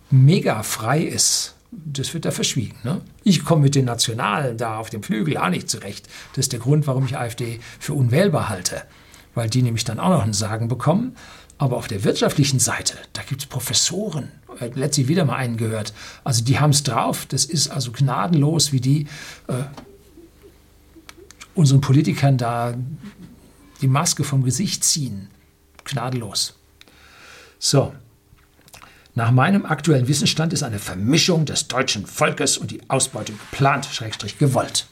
mega 0.10 0.64
frei 0.64 1.02
ist, 1.02 1.56
das 1.72 2.14
wird 2.14 2.26
da 2.26 2.32
verschwiegen. 2.32 2.78
Ne? 2.84 3.02
Ich 3.24 3.46
komme 3.46 3.64
mit 3.64 3.76
den 3.76 3.86
Nationalen 3.86 4.58
da 4.58 4.78
auf 4.78 4.90
dem 4.90 5.04
Flügel 5.04 5.38
auch 5.38 5.50
nicht 5.50 5.70
zurecht. 5.70 6.08
Das 6.34 6.46
ist 6.46 6.52
der 6.52 6.60
Grund, 6.60 6.86
warum 6.88 7.06
ich 7.06 7.18
AfD 7.18 7.60
für 7.80 7.94
unwählbar 7.94 8.50
halte, 8.50 8.84
weil 9.36 9.50
die 9.50 9.62
nämlich 9.62 9.86
dann 9.86 10.00
auch 10.00 10.10
noch 10.10 10.24
ein 10.24 10.34
Sagen 10.34 10.68
bekommen. 10.68 11.16
Aber 11.62 11.78
auf 11.78 11.88
der 11.88 12.04
wirtschaftlichen 12.04 12.58
Seite, 12.58 12.96
da 13.14 13.22
gibt 13.22 13.44
es 13.44 13.48
Professoren, 13.48 14.32
letztlich 14.74 15.08
wieder 15.08 15.26
mal 15.26 15.36
einen 15.36 15.58
gehört. 15.58 15.94
Also 16.24 16.44
die 16.44 16.60
haben 16.60 16.72
es 16.72 16.82
drauf. 16.82 17.28
Das 17.28 17.46
ist 17.46 17.68
also 17.70 17.92
gnadenlos, 17.92 18.72
wie 18.72 18.82
die 18.82 19.02
äh, 19.48 19.66
unseren 21.54 21.80
Politikern 21.80 22.40
da 22.40 22.74
die 23.80 23.88
Maske 23.88 24.24
vom 24.24 24.44
Gesicht 24.44 24.84
ziehen. 24.84 25.28
Gnadenlos. 25.86 26.56
So. 27.60 27.94
Nach 29.14 29.30
meinem 29.30 29.68
aktuellen 29.68 30.08
Wissensstand 30.08 30.54
ist 30.54 30.64
eine 30.64 30.80
Vermischung 30.80 31.46
des 31.46 31.68
deutschen 31.68 32.08
Volkes 32.08 32.58
und 32.58 32.72
die 32.72 32.82
Ausbeutung 32.88 33.38
geplant, 33.38 33.86
schrägstrich 33.86 34.40
gewollt. 34.40 34.88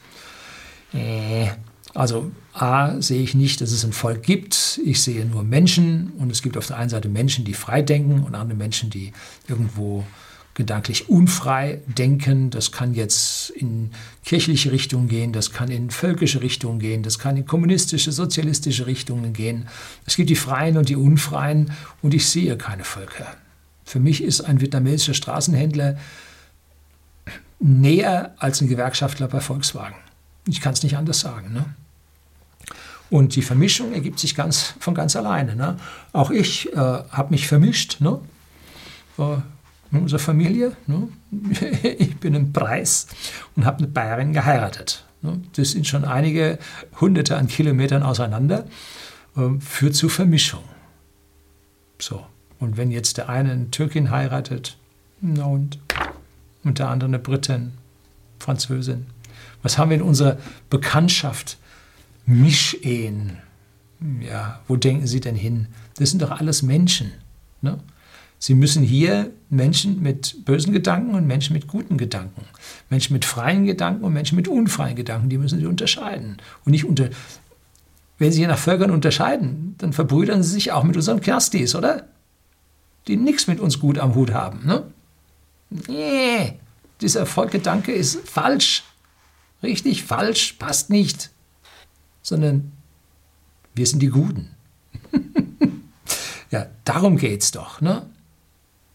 Äh, 0.94 1.48
also 1.94 2.32
A 2.54 3.02
sehe 3.02 3.22
ich 3.22 3.34
nicht, 3.36 3.62
dass 3.62 3.72
es 3.72 3.84
ein 3.84 3.94
Volk 3.94 4.24
gibt. 4.24 4.80
Ich 4.86 5.02
sehe 5.02 5.26
nur 5.26 5.44
Menschen 5.44 6.14
und 6.18 6.32
es 6.32 6.42
gibt 6.42 6.58
auf 6.58 6.68
der 6.68 6.78
einen 6.78 6.90
Seite 6.90 7.10
Menschen, 7.10 7.46
die 7.46 7.54
frei 7.54 7.82
denken 7.82 8.24
und 8.24 8.36
andere 8.36 8.58
Menschen, 8.58 8.90
die 8.90 9.14
irgendwo 9.48 10.04
gedanklich 10.54 11.10
unfrei 11.10 11.80
denken. 11.88 12.50
Das 12.50 12.72
kann 12.72 12.94
jetzt 12.94 13.50
in 13.52 13.92
kirchliche 14.26 14.72
Richtungen 14.72 15.08
gehen, 15.08 15.32
das 15.32 15.52
kann 15.52 15.72
in 15.72 15.90
völkische 15.90 16.42
Richtungen 16.42 16.80
gehen, 16.80 17.02
das 17.02 17.18
kann 17.18 17.38
in 17.38 17.46
kommunistische, 17.46 18.12
sozialistische 18.12 18.86
Richtungen 18.86 19.34
gehen. 19.34 19.68
Es 20.06 20.16
gibt 20.18 20.30
die 20.30 20.36
Freien 20.36 20.78
und 20.78 20.90
die 20.90 20.98
Unfreien 20.98 21.72
und 22.02 22.14
ich 22.14 22.28
sehe 22.28 22.58
keine 22.58 22.84
Völker. 22.84 23.28
Für 23.86 24.00
mich 24.00 24.22
ist 24.22 24.42
ein 24.42 24.62
vietnamesischer 24.62 25.14
Straßenhändler 25.14 25.98
näher 27.60 28.36
als 28.38 28.62
ein 28.62 28.68
Gewerkschaftler 28.68 29.28
bei 29.28 29.40
Volkswagen. 29.40 29.96
Ich 30.50 30.62
kann 30.62 30.74
es 30.74 30.84
nicht 30.84 30.98
anders 30.98 31.20
sagen. 31.20 31.54
Ne? 31.54 31.66
Und 33.10 33.36
die 33.36 33.42
Vermischung 33.42 33.94
ergibt 33.94 34.20
sich 34.20 34.36
ganz, 34.36 34.74
von 34.80 34.94
ganz 34.94 35.16
alleine. 35.16 35.56
Ne? 35.56 35.78
Auch 36.12 36.32
ich 36.32 36.72
äh, 36.74 36.76
habe 36.76 37.32
mich 37.32 37.48
vermischt. 37.48 38.02
Ne? 38.02 38.20
Äh, 39.18 39.38
in 39.92 40.00
unserer 40.00 40.20
Familie. 40.20 40.76
Ne? 40.88 41.08
Ich 42.00 42.18
bin 42.18 42.36
ein 42.36 42.54
Preis 42.54 43.08
und 43.56 43.66
habe 43.66 43.80
eine 43.80 43.88
Bayerin 43.88 44.34
geheiratet. 44.34 45.06
Ne? 45.22 45.42
Das 45.54 45.72
sind 45.72 45.88
schon 45.88 46.06
einige 46.06 46.60
hunderte 47.00 47.38
an 47.38 47.48
Kilometern 47.48 48.04
auseinander, 48.04 48.66
äh, 49.36 49.60
führt 49.60 49.96
zu 49.96 50.10
Vermischung. 50.10 50.64
So. 52.00 52.26
Und 52.60 52.78
wenn 52.78 52.92
jetzt 52.92 53.18
der 53.18 53.30
eine 53.30 53.52
eine 53.52 53.72
Türkin 53.72 54.12
heiratet, 54.12 54.78
na 55.22 55.46
und, 55.46 55.80
und 56.64 56.80
der 56.80 56.90
andere 56.90 57.08
eine 57.08 57.20
Britin, 57.20 57.74
Französin, 58.40 59.08
was 59.62 59.78
haben 59.78 59.90
wir 59.90 59.98
in 59.98 60.04
unserer 60.04 60.38
Bekanntschaft? 60.70 61.58
Mischehen. 62.26 63.38
Ja, 64.22 64.62
wo 64.68 64.76
denken 64.76 65.08
Sie 65.08 65.20
denn 65.20 65.36
hin? 65.36 65.68
Das 65.98 66.12
sind 66.12 66.22
doch 66.22 66.32
alles 66.32 66.62
Menschen. 66.62 67.12
Ne? 67.62 67.80
Sie 68.42 68.56
müssen 68.56 68.84
hier 68.84 69.32
Menschen 69.50 70.02
mit 70.02 70.46
bösen 70.46 70.72
Gedanken 70.72 71.14
und 71.14 71.28
Menschen 71.28 71.54
mit 71.54 71.68
guten 71.68 71.98
Gedanken, 71.98 72.46
Menschen 72.90 73.12
mit 73.14 73.26
freien 73.26 73.66
Gedanken 73.66 74.06
und 74.06 74.14
Menschen 74.14 74.38
mit 74.38 74.48
unfreien 74.48 74.96
Gedanken, 74.96 75.28
die 75.28 75.38
müssen 75.38 75.60
Sie 75.60 75.66
unterscheiden. 75.66 76.38
Und 76.64 76.72
nicht 76.72 76.86
unter. 76.86 77.10
Wenn 78.18 78.32
Sie 78.32 78.40
hier 78.40 78.48
nach 78.48 78.58
Völkern 78.58 78.92
unterscheiden, 78.92 79.76
dann 79.78 79.92
verbrüdern 79.92 80.42
Sie 80.42 80.52
sich 80.52 80.72
auch 80.72 80.84
mit 80.84 80.96
unseren 80.96 81.20
Kerstis, 81.20 81.76
oder? 81.76 82.08
Die 83.08 83.18
nichts 83.18 83.48
mit 83.48 83.60
uns 83.60 83.80
gut 83.80 83.98
am 83.98 84.16
Hut 84.16 84.34
haben. 84.34 84.66
Ne? 84.66 84.84
Nee, 85.70 86.54
dieser 87.02 87.26
Volkgedanke 87.26 87.92
ist 87.92 88.28
falsch. 88.28 88.84
Richtig 89.62 90.04
falsch, 90.04 90.54
passt 90.54 90.90
nicht. 90.90 91.30
Sondern 92.22 92.72
wir 93.76 93.86
sind 93.86 94.00
die 94.00 94.10
Guten. 94.10 94.50
ja, 96.52 96.68
darum 96.86 97.18
geht 97.18 97.44
es 97.44 97.52
doch. 97.52 97.82
Ne? 97.82 98.06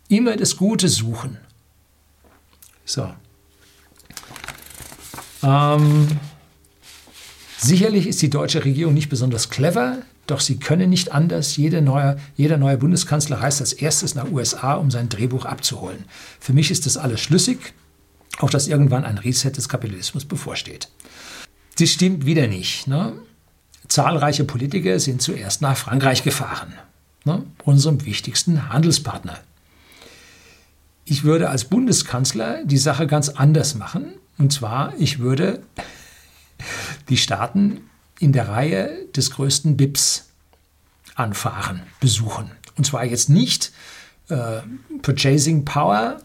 Immer 0.08 0.36
das 0.36 0.56
Gute 0.56 0.88
suchen. 0.88 1.38
So. 2.84 3.12
Ähm, 5.42 6.08
sicherlich 7.58 8.06
ist 8.06 8.22
die 8.22 8.30
deutsche 8.30 8.64
Regierung 8.64 8.94
nicht 8.94 9.08
besonders 9.08 9.50
clever, 9.50 9.98
doch 10.26 10.40
sie 10.40 10.58
können 10.58 10.90
nicht 10.90 11.12
anders. 11.12 11.56
Jede 11.56 11.82
neue, 11.82 12.16
jeder 12.36 12.56
neue 12.56 12.78
Bundeskanzler 12.78 13.40
reist 13.40 13.60
als 13.60 13.72
erstes 13.72 14.14
nach 14.14 14.30
USA, 14.30 14.74
um 14.74 14.90
sein 14.90 15.08
Drehbuch 15.08 15.44
abzuholen. 15.44 16.04
Für 16.40 16.52
mich 16.52 16.70
ist 16.70 16.86
das 16.86 16.96
alles 16.96 17.20
schlüssig, 17.20 17.74
auch 18.38 18.50
dass 18.50 18.68
irgendwann 18.68 19.04
ein 19.04 19.18
Reset 19.18 19.50
des 19.50 19.68
Kapitalismus 19.68 20.24
bevorsteht. 20.24 20.88
Das 21.78 21.90
stimmt 21.90 22.26
wieder 22.26 22.46
nicht. 22.46 22.86
Ne? 22.86 23.14
Zahlreiche 23.88 24.44
Politiker 24.44 24.98
sind 24.98 25.22
zuerst 25.22 25.60
nach 25.60 25.76
Frankreich 25.76 26.22
gefahren, 26.22 26.74
ne? 27.24 27.44
unserem 27.64 28.04
wichtigsten 28.04 28.68
Handelspartner. 28.70 29.38
Ich 31.04 31.24
würde 31.24 31.50
als 31.50 31.66
Bundeskanzler 31.66 32.64
die 32.64 32.78
Sache 32.78 33.06
ganz 33.06 33.28
anders 33.28 33.74
machen. 33.74 34.14
Und 34.38 34.52
zwar, 34.52 34.94
ich 34.98 35.18
würde 35.18 35.62
die 37.08 37.16
Staaten 37.16 37.82
in 38.18 38.32
der 38.32 38.48
Reihe 38.48 39.06
des 39.14 39.30
größten 39.32 39.76
BIPs 39.76 40.30
anfahren, 41.14 41.82
besuchen. 42.00 42.50
Und 42.76 42.86
zwar 42.86 43.04
jetzt 43.04 43.28
nicht 43.28 43.72
äh, 44.28 44.60
Purchasing 45.02 45.64
Power 45.64 46.18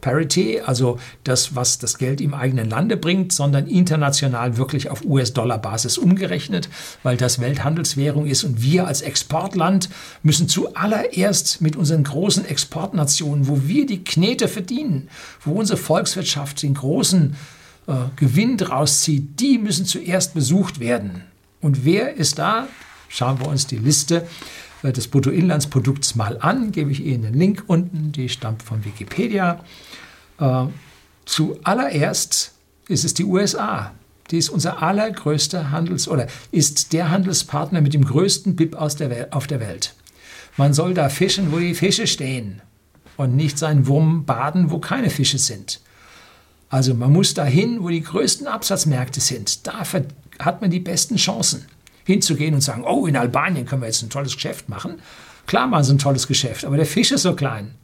Parity, 0.00 0.60
also 0.60 0.98
das, 1.24 1.54
was 1.54 1.78
das 1.78 1.98
Geld 1.98 2.20
im 2.20 2.34
eigenen 2.34 2.68
Lande 2.68 2.96
bringt, 2.96 3.32
sondern 3.32 3.66
international 3.66 4.56
wirklich 4.56 4.90
auf 4.90 5.04
US-Dollar-Basis 5.04 5.98
umgerechnet, 5.98 6.68
weil 7.02 7.16
das 7.16 7.40
Welthandelswährung 7.40 8.26
ist 8.26 8.44
und 8.44 8.62
wir 8.62 8.86
als 8.86 9.02
Exportland 9.02 9.88
müssen 10.22 10.48
zuallererst 10.48 11.60
mit 11.60 11.76
unseren 11.76 12.04
großen 12.04 12.44
Exportnationen, 12.44 13.48
wo 13.48 13.62
wir 13.64 13.86
die 13.86 14.04
Knete 14.04 14.48
verdienen, 14.48 15.08
wo 15.44 15.52
unsere 15.52 15.78
Volkswirtschaft 15.78 16.62
den 16.62 16.74
großen 16.74 17.36
äh, 17.86 17.92
Gewinn 18.16 18.56
draus 18.56 19.02
zieht, 19.02 19.40
die 19.40 19.58
müssen 19.58 19.86
zuerst 19.86 20.34
besucht 20.34 20.80
werden. 20.80 21.22
Und 21.60 21.84
wer 21.84 22.14
ist 22.14 22.38
da? 22.38 22.68
Schauen 23.08 23.40
wir 23.40 23.48
uns 23.48 23.66
die 23.66 23.78
Liste 23.78 24.16
äh, 24.18 24.26
des 24.82 25.08
Bruttoinlandsprodukts 25.08 26.14
mal 26.14 26.38
an, 26.40 26.72
gebe 26.72 26.90
ich 26.90 27.04
Ihnen 27.04 27.22
den 27.22 27.34
Link 27.34 27.64
unten, 27.66 28.12
die 28.12 28.28
stammt 28.28 28.62
von 28.62 28.84
Wikipedia. 28.84 29.64
Äh, 30.38 30.66
zuallererst 31.24 32.52
ist 32.88 33.04
es 33.04 33.14
die 33.14 33.24
USA. 33.24 33.92
Die 34.30 34.38
ist 34.38 34.50
unser 34.50 34.82
allergrößter 34.82 35.70
Handels- 35.70 36.08
oder 36.08 36.26
ist 36.52 36.92
der 36.92 37.10
Handelspartner 37.10 37.80
mit 37.80 37.94
dem 37.94 38.04
größten 38.04 38.56
BIP 38.56 38.76
aus 38.76 38.96
der 38.96 39.28
auf 39.34 39.46
der 39.46 39.60
Welt. 39.60 39.94
Man 40.56 40.74
soll 40.74 40.92
da 40.94 41.08
fischen, 41.08 41.52
wo 41.52 41.58
die 41.58 41.74
Fische 41.74 42.06
stehen 42.06 42.60
und 43.16 43.36
nicht 43.36 43.58
seinen 43.58 43.86
Wurm 43.86 44.24
baden, 44.24 44.70
wo 44.70 44.78
keine 44.78 45.10
Fische 45.10 45.38
sind. 45.38 45.80
Also 46.68 46.94
man 46.94 47.12
muss 47.12 47.32
dahin, 47.32 47.82
wo 47.82 47.88
die 47.88 48.02
größten 48.02 48.46
Absatzmärkte 48.46 49.20
sind. 49.20 49.66
Da 49.66 49.82
hat 50.38 50.60
man 50.60 50.70
die 50.70 50.80
besten 50.80 51.16
Chancen 51.16 51.64
hinzugehen 52.08 52.54
und 52.54 52.62
sagen, 52.62 52.84
oh, 52.84 53.06
in 53.06 53.16
Albanien 53.16 53.66
können 53.66 53.82
wir 53.82 53.86
jetzt 53.86 54.02
ein 54.02 54.08
tolles 54.08 54.32
Geschäft 54.32 54.70
machen. 54.70 55.02
Klar 55.46 55.66
machen 55.66 55.84
sie 55.84 55.92
ein 55.92 55.98
tolles 55.98 56.26
Geschäft, 56.26 56.64
aber 56.64 56.78
der 56.78 56.86
Fisch 56.86 57.12
ist 57.12 57.22
so 57.22 57.34
klein. 57.34 57.74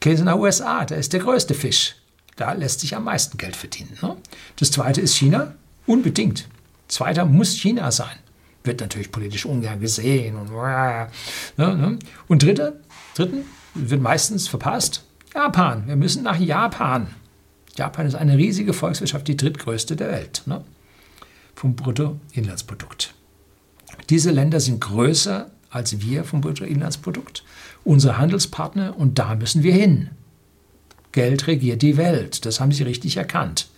Gehen 0.00 0.16
Sie 0.16 0.24
nach 0.24 0.34
USA, 0.36 0.84
da 0.84 0.96
ist 0.96 1.12
der 1.12 1.20
größte 1.20 1.54
Fisch. 1.54 1.94
Da 2.34 2.52
lässt 2.52 2.80
sich 2.80 2.96
am 2.96 3.04
meisten 3.04 3.38
Geld 3.38 3.54
verdienen. 3.54 3.96
Ne? 4.02 4.16
Das 4.56 4.72
zweite 4.72 5.00
ist 5.00 5.14
China, 5.14 5.54
unbedingt. 5.86 6.48
Zweiter 6.88 7.24
muss 7.24 7.54
China 7.54 7.92
sein. 7.92 8.16
Wird 8.64 8.80
natürlich 8.80 9.12
politisch 9.12 9.46
ungern 9.46 9.78
gesehen. 9.78 10.34
Und, 10.34 10.50
ne, 10.50 11.08
ne? 11.56 11.98
und 12.26 12.42
dritte, 12.42 12.80
dritten 13.14 13.44
wird 13.74 14.02
meistens 14.02 14.48
verpasst. 14.48 15.04
Japan. 15.34 15.86
Wir 15.86 15.96
müssen 15.96 16.24
nach 16.24 16.40
Japan. 16.40 17.06
Japan 17.76 18.06
ist 18.06 18.16
eine 18.16 18.36
riesige 18.36 18.72
Volkswirtschaft, 18.72 19.28
die 19.28 19.36
drittgrößte 19.36 19.94
der 19.94 20.08
Welt. 20.08 20.42
Ne? 20.46 20.64
Vom 21.54 21.76
Bruttoinlandsprodukt. 21.76 23.14
Diese 24.10 24.30
Länder 24.30 24.60
sind 24.60 24.80
größer 24.80 25.50
als 25.74 26.00
wir 26.00 26.22
vom 26.24 26.40
Bruttoinlandsprodukt, 26.40 27.42
unsere 27.82 28.16
Handelspartner, 28.16 28.96
und 28.96 29.18
da 29.18 29.34
müssen 29.34 29.64
wir 29.64 29.74
hin. 29.74 30.10
Geld 31.10 31.48
regiert 31.48 31.82
die 31.82 31.96
Welt, 31.96 32.46
das 32.46 32.60
haben 32.60 32.70
Sie 32.70 32.84
richtig 32.84 33.16
erkannt. 33.16 33.68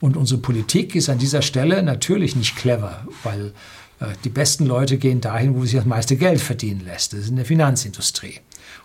Und 0.00 0.16
unsere 0.16 0.40
Politik 0.40 0.94
ist 0.96 1.08
an 1.08 1.18
dieser 1.18 1.42
Stelle 1.42 1.82
natürlich 1.82 2.34
nicht 2.34 2.56
clever, 2.56 3.06
weil 3.22 3.52
äh, 4.00 4.06
die 4.24 4.28
besten 4.28 4.66
Leute 4.66 4.98
gehen 4.98 5.20
dahin, 5.20 5.54
wo 5.54 5.64
sich 5.64 5.74
das 5.74 5.84
meiste 5.84 6.16
Geld 6.16 6.40
verdienen 6.40 6.84
lässt. 6.84 7.12
Das 7.12 7.20
ist 7.20 7.28
in 7.28 7.36
der 7.36 7.44
Finanzindustrie. 7.44 8.40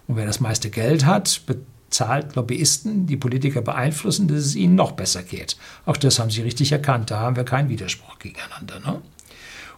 Und 0.08 0.18
wer 0.18 0.26
das 0.26 0.40
meiste 0.40 0.70
Geld 0.70 1.06
hat, 1.06 1.42
zahlt 1.90 2.36
Lobbyisten, 2.36 3.08
die 3.08 3.18
Politiker 3.18 3.62
beeinflussen, 3.62 4.28
dass 4.28 4.40
es 4.40 4.56
ihnen 4.56 4.76
noch 4.76 4.94
besser 4.94 5.24
geht. 5.24 5.58
Auch 5.86 5.98
das 5.98 6.20
haben 6.20 6.30
sie 6.30 6.42
richtig 6.42 6.72
erkannt. 6.72 7.12
Da 7.12 7.20
haben 7.20 7.36
wir 7.36 7.44
keinen 7.44 7.70
Widerspruch 7.70 8.20
gegeneinander. 8.20 8.80
Ne? 8.80 9.02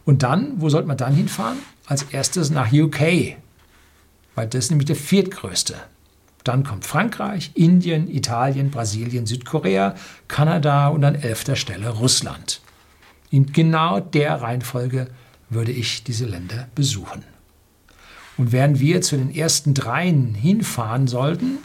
Und 0.05 0.23
dann, 0.23 0.53
wo 0.61 0.69
sollte 0.69 0.87
man 0.87 0.97
dann 0.97 1.13
hinfahren? 1.13 1.59
Als 1.85 2.03
erstes 2.03 2.49
nach 2.49 2.71
UK, 2.71 3.35
weil 4.35 4.47
das 4.47 4.65
ist 4.65 4.71
nämlich 4.71 4.87
der 4.87 4.95
viertgrößte. 4.95 5.75
Dann 6.43 6.63
kommt 6.63 6.85
Frankreich, 6.85 7.51
Indien, 7.55 8.09
Italien, 8.09 8.71
Brasilien, 8.71 9.25
Südkorea, 9.25 9.95
Kanada 10.27 10.87
und 10.87 11.03
an 11.03 11.15
elfter 11.15 11.55
Stelle 11.55 11.89
Russland. 11.89 12.61
In 13.29 13.51
genau 13.51 13.99
der 13.99 14.41
Reihenfolge 14.41 15.07
würde 15.49 15.71
ich 15.73 16.03
diese 16.03 16.25
Länder 16.25 16.69
besuchen. 16.73 17.23
Und 18.37 18.51
während 18.51 18.79
wir 18.79 19.01
zu 19.01 19.17
den 19.17 19.33
ersten 19.33 19.73
dreien 19.73 20.35
hinfahren 20.35 21.07
sollten, 21.07 21.57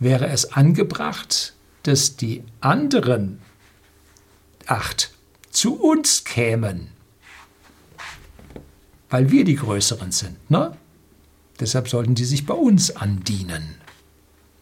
wäre 0.00 0.28
es 0.28 0.52
angebracht, 0.52 1.54
dass 1.84 2.16
die 2.16 2.42
anderen 2.60 3.38
acht 4.66 5.12
zu 5.50 5.74
uns 5.74 6.24
kämen, 6.24 6.88
weil 9.08 9.30
wir 9.30 9.44
die 9.44 9.56
Größeren 9.56 10.10
sind. 10.10 10.50
Ne? 10.50 10.76
Deshalb 11.60 11.88
sollten 11.88 12.14
die 12.14 12.24
sich 12.24 12.46
bei 12.46 12.54
uns 12.54 12.96
andienen. 12.96 13.76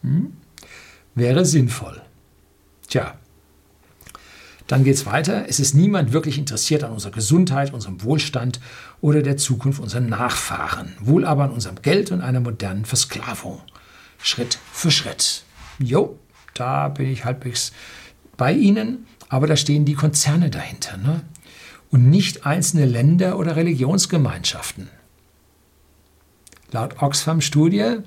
Hm? 0.03 0.37
Wäre 1.15 1.45
sinnvoll. 1.45 2.03
Tja, 2.89 3.19
dann 4.67 4.85
geht 4.85 4.95
es 4.95 5.07
weiter. 5.07 5.47
Es 5.49 5.61
ist 5.61 5.75
niemand 5.75 6.13
wirklich 6.13 6.39
interessiert 6.39 6.85
an 6.85 6.93
unserer 6.93 7.13
Gesundheit, 7.13 7.73
unserem 7.73 8.03
Wohlstand 8.03 8.61
oder 9.01 9.23
der 9.23 9.37
Zukunft 9.37 9.81
unserer 9.81 10.01
Nachfahren, 10.01 10.95
wohl 11.01 11.25
aber 11.25 11.45
an 11.45 11.53
unserem 11.53 11.81
Geld 11.83 12.11
und 12.11 12.21
einer 12.23 12.41
modernen 12.41 12.85
Versklavung. 12.85 13.63
Schritt 14.19 14.59
für 14.73 14.91
Schritt. 14.91 15.45
Jo, 15.79 16.19
da 16.55 16.89
bin 16.89 17.11
ich 17.11 17.25
halbwegs 17.25 17.73
bei 18.37 18.53
Ihnen, 18.53 19.07
aber 19.29 19.47
da 19.47 19.57
stehen 19.57 19.85
die 19.85 19.95
Konzerne 19.95 20.51
dahinter 20.51 20.97
ne? 20.97 21.23
und 21.91 22.11
nicht 22.11 22.47
einzelne 22.47 22.85
Länder 22.85 23.39
oder 23.39 23.57
Religionsgemeinschaften. 23.57 24.89
Laut 26.71 27.01
Oxfam-Studie 27.03 28.03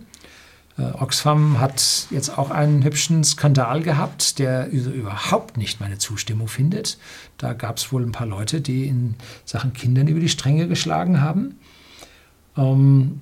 äh, 0.77 0.93
Oxfam 0.99 1.59
hat 1.59 2.07
jetzt 2.09 2.37
auch 2.37 2.49
einen 2.49 2.83
hübschen 2.83 3.23
Skandal 3.23 3.81
gehabt, 3.81 4.39
der 4.39 4.69
überhaupt 4.69 5.57
nicht 5.57 5.79
meine 5.79 5.97
Zustimmung 5.97 6.47
findet. 6.47 6.97
Da 7.37 7.53
gab 7.53 7.77
es 7.77 7.91
wohl 7.91 8.03
ein 8.03 8.11
paar 8.11 8.27
Leute, 8.27 8.61
die 8.61 8.87
in 8.87 9.15
Sachen 9.45 9.73
Kindern 9.73 10.07
über 10.07 10.19
die 10.19 10.29
Stränge 10.29 10.67
geschlagen 10.67 11.21
haben. 11.21 11.59
Ähm, 12.57 13.21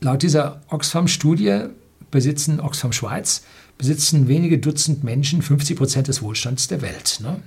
laut 0.00 0.22
dieser 0.22 0.62
Oxfam-Studie 0.68 1.66
besitzen 2.10 2.60
Oxfam 2.60 2.92
Schweiz 2.92 3.42
besitzen 3.76 4.26
wenige 4.28 4.58
Dutzend 4.58 5.04
Menschen 5.04 5.40
50 5.40 5.76
Prozent 5.76 6.08
des 6.08 6.20
Wohlstands 6.20 6.66
der 6.66 6.82
Welt. 6.82 7.20
Ne? 7.22 7.40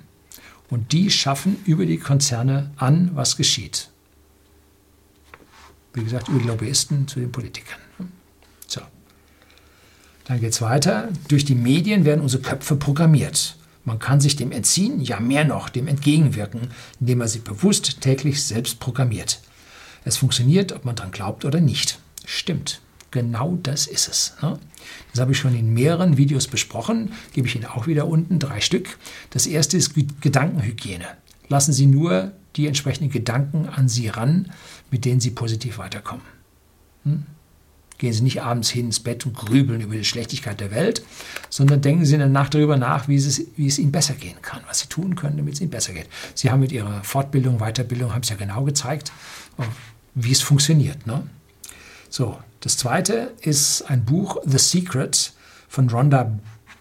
Und 0.70 0.93
die 0.93 1.12
schaffen 1.12 1.58
über 1.65 1.86
die 1.86 1.98
Konzerne 1.98 2.72
an, 2.77 3.12
was 3.13 3.36
geschieht. 3.36 3.89
Wie 5.93 6.03
gesagt, 6.03 6.29
über 6.29 6.39
die 6.39 6.48
Lobbyisten 6.48 7.08
zu 7.08 7.20
den 7.20 7.31
Politikern. 7.31 7.79
Ne? 8.00 8.08
So. 8.65 8.81
Dann 10.25 10.39
geht 10.39 10.53
es 10.53 10.62
weiter. 10.62 11.10
Durch 11.27 11.43
die 11.43 11.55
Medien 11.55 12.05
werden 12.05 12.22
unsere 12.22 12.41
Köpfe 12.41 12.77
programmiert. 12.77 13.58
Man 13.84 14.00
kann 14.00 14.22
sich 14.22 14.36
dem 14.36 14.51
entziehen, 14.51 15.01
ja 15.01 15.20
mehr 15.20 15.43
noch, 15.43 15.67
dem 15.67 15.88
entgegenwirken, 15.88 16.70
indem 17.00 17.17
man 17.17 17.27
sie 17.27 17.39
bewusst 17.39 18.00
täglich 18.00 18.43
selbst 18.43 18.79
programmiert. 18.79 19.41
Es 20.05 20.17
funktioniert, 20.17 20.72
ob 20.72 20.86
man 20.86 20.96
daran 20.96 21.12
glaubt 21.12 21.46
oder 21.46 21.60
nicht. 21.60 22.00
Stimmt. 22.31 22.79
Genau 23.11 23.57
das 23.61 23.88
ist 23.88 24.07
es. 24.07 24.35
Ne? 24.41 24.57
Das 25.11 25.19
habe 25.19 25.33
ich 25.33 25.38
schon 25.38 25.53
in 25.53 25.73
mehreren 25.73 26.15
Videos 26.15 26.47
besprochen, 26.47 27.11
gebe 27.33 27.45
ich 27.45 27.55
Ihnen 27.55 27.65
auch 27.65 27.88
wieder 27.88 28.07
unten, 28.07 28.39
drei 28.39 28.61
Stück. 28.61 28.97
Das 29.31 29.47
erste 29.47 29.75
ist 29.75 29.93
Gedankenhygiene. 30.21 31.05
Lassen 31.50 31.73
Sie 31.73 31.88
nur 31.88 32.31
die 32.55 32.67
entsprechenden 32.67 33.11
Gedanken 33.11 33.67
an 33.67 33.89
Sie 33.89 34.07
ran, 34.07 34.50
mit 34.91 35.03
denen 35.03 35.19
Sie 35.19 35.31
positiv 35.31 35.77
weiterkommen. 35.77 36.23
Hm? 37.03 37.23
Gehen 37.97 38.13
Sie 38.13 38.23
nicht 38.23 38.41
abends 38.41 38.69
hin 38.69 38.85
ins 38.85 39.01
Bett 39.01 39.25
und 39.25 39.35
grübeln 39.35 39.81
über 39.81 39.95
die 39.95 40.05
Schlechtigkeit 40.05 40.61
der 40.61 40.71
Welt, 40.71 41.03
sondern 41.50 41.81
denken 41.81 42.05
Sie 42.05 42.17
danach 42.17 42.47
darüber 42.47 42.77
nach, 42.77 43.09
wie 43.09 43.17
es, 43.17 43.43
wie 43.57 43.67
es 43.67 43.77
Ihnen 43.77 43.91
besser 43.91 44.13
gehen 44.13 44.41
kann, 44.41 44.61
was 44.69 44.79
Sie 44.79 44.88
tun 44.88 45.15
können, 45.15 45.35
damit 45.35 45.55
es 45.55 45.61
Ihnen 45.61 45.69
besser 45.69 45.91
geht. 45.91 46.07
Sie 46.33 46.50
haben 46.50 46.61
mit 46.61 46.71
Ihrer 46.71 47.03
Fortbildung, 47.03 47.59
Weiterbildung, 47.59 48.13
haben 48.13 48.21
es 48.21 48.29
ja 48.29 48.38
genau 48.38 48.63
gezeigt, 48.63 49.11
wie 50.15 50.31
es 50.31 50.41
funktioniert. 50.41 51.05
Ne? 51.05 51.27
So, 52.13 52.37
das 52.59 52.75
zweite 52.75 53.31
ist 53.39 53.83
ein 53.83 54.03
Buch, 54.03 54.35
The 54.43 54.57
Secret 54.57 55.31
von 55.69 55.89
Rhonda 55.89 56.37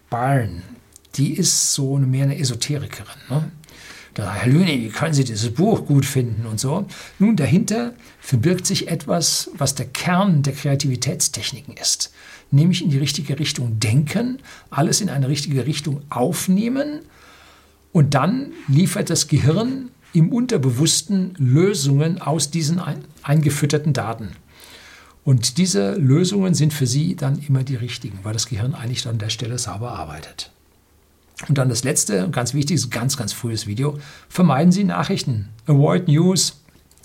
Byrne. 0.09 0.61
Die 1.15 1.31
ist 1.31 1.73
so 1.73 1.97
mehr 1.97 2.25
eine 2.25 2.37
Esoterikerin. 2.37 3.15
Ne? 3.29 3.49
Da, 4.13 4.33
Herr 4.33 4.51
Lüne, 4.51 4.73
wie 4.73 4.89
können 4.89 5.13
Sie 5.13 5.23
dieses 5.23 5.53
Buch 5.53 5.85
gut 5.85 6.05
finden 6.05 6.45
und 6.45 6.59
so? 6.59 6.85
Nun, 7.17 7.37
dahinter 7.37 7.93
verbirgt 8.19 8.65
sich 8.65 8.89
etwas, 8.89 9.49
was 9.53 9.73
der 9.73 9.85
Kern 9.85 10.43
der 10.43 10.51
Kreativitätstechniken 10.51 11.77
ist. 11.77 12.11
Nämlich 12.51 12.83
in 12.83 12.89
die 12.89 12.99
richtige 12.99 13.39
Richtung 13.39 13.79
denken, 13.79 14.39
alles 14.69 14.99
in 14.99 15.09
eine 15.09 15.29
richtige 15.29 15.65
Richtung 15.65 16.01
aufnehmen 16.09 17.03
und 17.93 18.15
dann 18.15 18.51
liefert 18.67 19.09
das 19.09 19.29
Gehirn 19.29 19.91
im 20.11 20.33
Unterbewussten 20.33 21.35
Lösungen 21.37 22.21
aus 22.21 22.51
diesen 22.51 22.81
eingefütterten 23.23 23.93
Daten. 23.93 24.31
Und 25.23 25.57
diese 25.57 25.93
Lösungen 25.95 26.53
sind 26.53 26.73
für 26.73 26.87
Sie 26.87 27.15
dann 27.15 27.39
immer 27.39 27.63
die 27.63 27.75
richtigen, 27.75 28.19
weil 28.23 28.33
das 28.33 28.47
Gehirn 28.47 28.73
eigentlich 28.73 29.07
an 29.07 29.19
der 29.19 29.29
Stelle 29.29 29.59
sauber 29.59 29.91
arbeitet. 29.91 30.51
Und 31.47 31.57
dann 31.57 31.69
das 31.69 31.83
letzte, 31.83 32.29
ganz 32.29 32.53
wichtiges, 32.53 32.89
ganz, 32.89 33.17
ganz 33.17 33.33
frühes 33.33 33.67
Video. 33.67 33.99
Vermeiden 34.29 34.71
Sie 34.71 34.83
Nachrichten. 34.83 35.49
Avoid 35.67 36.07
News. 36.07 36.61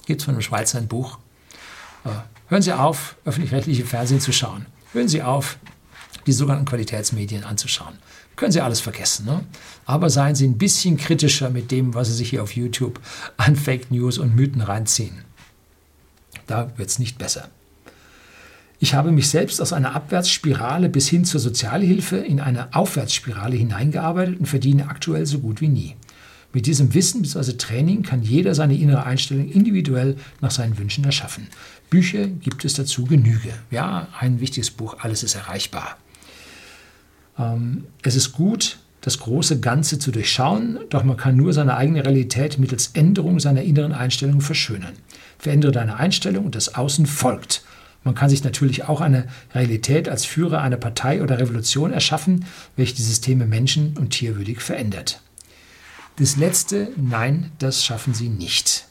Gibt 0.07 0.21
es 0.21 0.25
von 0.25 0.35
einem 0.35 0.43
Schweizer 0.43 0.79
ein 0.79 0.89
Buch. 0.89 1.19
Äh, 2.05 2.11
hören 2.49 2.63
Sie 2.63 2.73
auf, 2.73 3.17
öffentlich-rechtliche 3.25 3.85
Fernsehen 3.85 4.21
zu 4.21 4.33
schauen. 4.33 4.67
Hören 4.93 5.09
Sie 5.09 5.23
auf, 5.23 5.59
die 6.27 6.33
sogenannten 6.33 6.67
Qualitätsmedien 6.67 7.45
anzuschauen. 7.45 7.95
Können 8.35 8.53
Sie 8.53 8.61
alles 8.61 8.81
vergessen. 8.81 9.27
Ne? 9.27 9.45
Aber 9.87 10.11
seien 10.11 10.35
Sie 10.35 10.47
ein 10.47 10.59
bisschen 10.59 10.97
kritischer 10.97 11.51
mit 11.51 11.71
dem, 11.71 11.95
was 11.95 12.09
Sie 12.09 12.15
sich 12.15 12.31
hier 12.31 12.43
auf 12.43 12.55
YouTube 12.55 13.01
an 13.37 13.57
Fake 13.57 13.91
News 13.91 14.19
und 14.19 14.37
Mythen 14.37 14.61
reinziehen. 14.61 15.25
Da 16.47 16.71
wird 16.77 16.91
es 16.91 16.99
nicht 16.99 17.19
besser. 17.19 17.49
Ich 18.79 18.95
habe 18.95 19.11
mich 19.11 19.29
selbst 19.29 19.61
aus 19.61 19.73
einer 19.73 19.95
Abwärtsspirale 19.95 20.89
bis 20.89 21.09
hin 21.09 21.25
zur 21.25 21.41
Sozialhilfe 21.41 22.17
in 22.17 22.41
eine 22.41 22.75
Aufwärtsspirale 22.75 23.57
hineingearbeitet 23.57 24.39
und 24.39 24.47
verdiene 24.47 24.89
aktuell 24.89 25.25
so 25.25 25.39
gut 25.39 25.61
wie 25.61 25.69
nie. 25.69 25.97
Mit 26.53 26.67
diesem 26.67 26.95
Wissen 26.95 27.23
bzw. 27.23 27.53
Training 27.53 28.03
kann 28.03 28.23
jeder 28.23 28.55
seine 28.55 28.77
innere 28.77 29.05
Einstellung 29.05 29.49
individuell 29.49 30.17
nach 30.41 30.51
seinen 30.51 30.79
Wünschen 30.79 31.05
erschaffen. 31.05 31.49
Bücher 31.91 32.27
gibt 32.27 32.65
es 32.65 32.75
dazu 32.75 33.05
Genüge. 33.05 33.51
Ja, 33.71 34.09
ein 34.19 34.41
wichtiges 34.41 34.71
Buch, 34.71 34.97
alles 35.01 35.23
ist 35.23 35.35
erreichbar. 35.35 35.97
Ähm, 37.39 37.85
es 38.03 38.17
ist 38.17 38.33
gut, 38.33 38.79
das 39.01 39.19
große 39.19 39.61
Ganze 39.61 39.99
zu 39.99 40.11
durchschauen, 40.11 40.79
doch 40.91 41.05
man 41.05 41.17
kann 41.17 41.37
nur 41.37 41.53
seine 41.53 41.77
eigene 41.77 42.05
Realität 42.05 42.59
mittels 42.59 42.91
Änderung 42.95 43.39
seiner 43.39 43.63
inneren 43.63 43.93
Einstellung 43.93 44.41
verschönern. 44.41 44.95
Verändere 45.39 45.73
deine 45.73 45.97
Einstellung 45.97 46.47
und 46.47 46.55
das 46.55 46.75
Außen 46.75 47.07
folgt. 47.07 47.63
Man 48.07 48.15
kann 48.15 48.31
sich 48.31 48.45
natürlich 48.45 48.85
auch 48.85 49.01
eine 49.01 49.27
Realität 49.53 50.09
als 50.09 50.25
Führer 50.25 50.63
einer 50.63 50.77
Partei 50.77 51.25
oder 51.25 51.41
Revolution 51.41 51.93
erschaffen, 51.93 52.45
welche 52.77 52.95
die 52.95 53.03
Systeme 53.03 53.47
menschen- 53.47 53.97
und 53.97 54.11
tierwürdig 54.11 54.61
verändert. 54.61 55.21
Das 56.15 56.37
letzte, 56.37 56.93
nein, 56.97 57.51
das 57.59 57.85
schaffen 57.85 58.15
sie 58.15 58.29
nicht. 58.29 58.87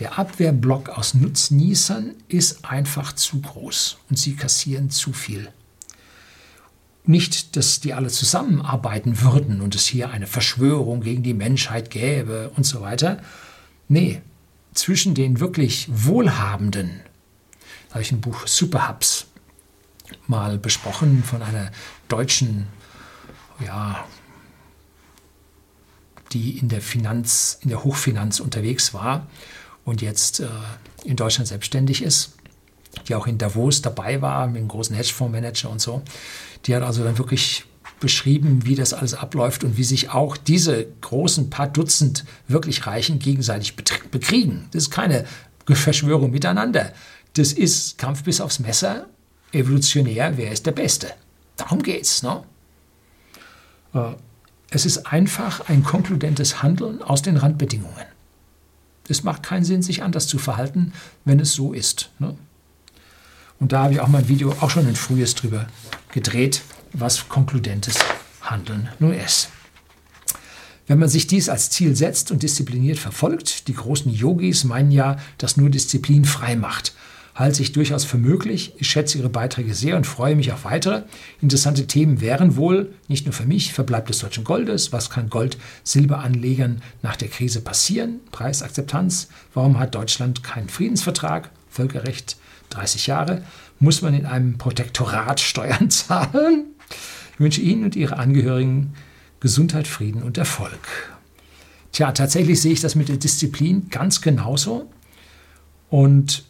Der 0.00 0.18
Abwehrblock 0.18 0.88
aus 0.88 1.14
Nutznießern 1.14 2.10
ist 2.26 2.64
einfach 2.64 3.12
zu 3.12 3.40
groß 3.40 3.98
und 4.10 4.18
sie 4.18 4.34
kassieren 4.34 4.90
zu 4.90 5.12
viel. 5.12 5.48
Nicht, 7.04 7.56
dass 7.56 7.78
die 7.78 7.94
alle 7.94 8.08
zusammenarbeiten 8.08 9.22
würden 9.22 9.60
und 9.60 9.76
es 9.76 9.86
hier 9.86 10.10
eine 10.10 10.26
Verschwörung 10.26 11.02
gegen 11.02 11.22
die 11.22 11.34
Menschheit 11.34 11.88
gäbe 11.90 12.50
und 12.56 12.66
so 12.66 12.80
weiter. 12.80 13.22
Nee, 13.86 14.22
zwischen 14.74 15.14
den 15.14 15.38
wirklich 15.38 15.86
Wohlhabenden 15.88 17.02
habe 17.90 18.02
ich 18.02 18.12
ein 18.12 18.20
Buch 18.20 18.46
Superhubs 18.46 19.26
mal 20.26 20.58
besprochen 20.58 21.22
von 21.24 21.42
einer 21.42 21.70
deutschen, 22.08 22.66
ja, 23.64 24.04
die 26.32 26.58
in 26.58 26.68
der 26.68 26.80
Finanz, 26.80 27.58
in 27.62 27.70
der 27.70 27.82
Hochfinanz 27.84 28.40
unterwegs 28.40 28.94
war 28.94 29.26
und 29.84 30.02
jetzt 30.02 30.40
äh, 30.40 30.46
in 31.04 31.16
Deutschland 31.16 31.48
selbstständig 31.48 32.02
ist, 32.02 32.34
die 33.08 33.14
auch 33.14 33.26
in 33.26 33.38
Davos 33.38 33.82
dabei 33.82 34.22
war 34.22 34.46
mit 34.46 34.58
einem 34.58 34.68
großen 34.68 34.94
Hedgefondsmanager 34.94 35.70
und 35.70 35.80
so. 35.80 36.02
Die 36.66 36.74
hat 36.74 36.82
also 36.82 37.02
dann 37.02 37.18
wirklich 37.18 37.64
beschrieben, 37.98 38.64
wie 38.64 38.74
das 38.74 38.94
alles 38.94 39.14
abläuft 39.14 39.64
und 39.64 39.76
wie 39.76 39.84
sich 39.84 40.10
auch 40.10 40.36
diese 40.36 40.86
großen 41.00 41.50
paar 41.50 41.68
Dutzend 41.68 42.24
wirklich 42.48 42.86
Reichen 42.86 43.18
gegenseitig 43.18 43.76
bekriegen. 43.76 44.68
Das 44.72 44.84
ist 44.84 44.90
keine 44.90 45.26
Verschwörung 45.68 46.30
miteinander. 46.30 46.92
Das 47.34 47.52
ist 47.52 47.98
Kampf 47.98 48.24
bis 48.24 48.40
aufs 48.40 48.58
Messer, 48.58 49.06
evolutionär, 49.52 50.36
wer 50.36 50.50
ist 50.50 50.66
der 50.66 50.72
Beste? 50.72 51.12
Darum 51.56 51.82
geht's. 51.82 52.22
Ne? 52.22 52.42
Äh, 53.94 54.14
es 54.70 54.86
ist 54.86 55.06
einfach 55.06 55.68
ein 55.68 55.84
konkludentes 55.84 56.62
Handeln 56.62 57.02
aus 57.02 57.22
den 57.22 57.36
Randbedingungen. 57.36 58.06
Es 59.08 59.24
macht 59.24 59.42
keinen 59.42 59.64
Sinn, 59.64 59.82
sich 59.82 60.02
anders 60.02 60.28
zu 60.28 60.38
verhalten, 60.38 60.92
wenn 61.24 61.40
es 61.40 61.52
so 61.52 61.72
ist. 61.72 62.10
Ne? 62.18 62.36
Und 63.58 63.72
da 63.72 63.84
habe 63.84 63.94
ich 63.94 64.00
auch 64.00 64.08
mein 64.08 64.28
Video 64.28 64.54
auch 64.60 64.70
schon 64.70 64.86
ein 64.86 64.96
frühes 64.96 65.34
drüber 65.34 65.66
gedreht, 66.12 66.62
was 66.92 67.28
konkludentes 67.28 67.96
Handeln 68.40 68.88
nur 68.98 69.14
ist. 69.14 69.50
Wenn 70.86 70.98
man 70.98 71.08
sich 71.08 71.26
dies 71.26 71.48
als 71.48 71.70
Ziel 71.70 71.94
setzt 71.94 72.30
und 72.32 72.42
diszipliniert 72.42 72.98
verfolgt, 72.98 73.68
die 73.68 73.74
großen 73.74 74.12
Yogis 74.12 74.64
meinen 74.64 74.90
ja, 74.90 75.18
dass 75.38 75.56
nur 75.56 75.70
Disziplin 75.70 76.24
frei 76.24 76.56
macht 76.56 76.94
halte 77.40 77.62
ich 77.62 77.72
durchaus 77.72 78.04
für 78.04 78.18
möglich. 78.18 78.74
Ich 78.76 78.90
schätze 78.90 79.16
Ihre 79.16 79.30
Beiträge 79.30 79.72
sehr 79.72 79.96
und 79.96 80.06
freue 80.06 80.36
mich 80.36 80.52
auf 80.52 80.66
weitere. 80.66 81.04
Interessante 81.40 81.86
Themen 81.86 82.20
wären 82.20 82.54
wohl, 82.54 82.92
nicht 83.08 83.24
nur 83.24 83.32
für 83.32 83.46
mich, 83.46 83.72
Verbleib 83.72 84.06
des 84.08 84.18
deutschen 84.18 84.44
Goldes, 84.44 84.92
was 84.92 85.08
kann 85.08 85.30
Gold-Silberanlegern 85.30 86.82
nach 87.00 87.16
der 87.16 87.28
Krise 87.28 87.62
passieren, 87.62 88.20
Preisakzeptanz, 88.30 89.28
warum 89.54 89.78
hat 89.78 89.94
Deutschland 89.94 90.44
keinen 90.44 90.68
Friedensvertrag, 90.68 91.48
Völkerrecht 91.70 92.36
30 92.68 93.06
Jahre, 93.06 93.42
muss 93.78 94.02
man 94.02 94.12
in 94.12 94.26
einem 94.26 94.58
Protektorat 94.58 95.40
Steuern 95.40 95.88
zahlen? 95.88 96.66
Ich 97.32 97.40
wünsche 97.40 97.62
Ihnen 97.62 97.84
und 97.84 97.96
Ihre 97.96 98.18
Angehörigen 98.18 98.92
Gesundheit, 99.40 99.88
Frieden 99.88 100.22
und 100.22 100.36
Erfolg. 100.36 101.10
Tja, 101.92 102.12
tatsächlich 102.12 102.60
sehe 102.60 102.74
ich 102.74 102.80
das 102.80 102.96
mit 102.96 103.08
der 103.08 103.16
Disziplin 103.16 103.88
ganz 103.88 104.20
genauso. 104.20 104.90
Und 105.88 106.44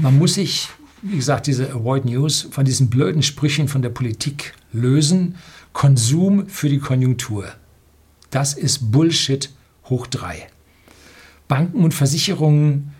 man 0.00 0.18
muss 0.18 0.34
sich 0.34 0.70
wie 1.06 1.16
gesagt, 1.16 1.46
diese 1.46 1.70
Avoid 1.70 2.06
News 2.06 2.48
von 2.50 2.64
diesen 2.64 2.88
blöden 2.88 3.22
Sprüchen 3.22 3.68
von 3.68 3.82
der 3.82 3.90
Politik 3.90 4.54
lösen. 4.72 5.36
Konsum 5.74 6.48
für 6.48 6.70
die 6.70 6.78
Konjunktur. 6.78 7.52
Das 8.30 8.54
ist 8.54 8.90
Bullshit 8.90 9.50
hoch 9.90 10.06
drei. 10.06 10.48
Banken 11.46 11.84
und 11.84 11.92
Versicherungen 11.92 12.92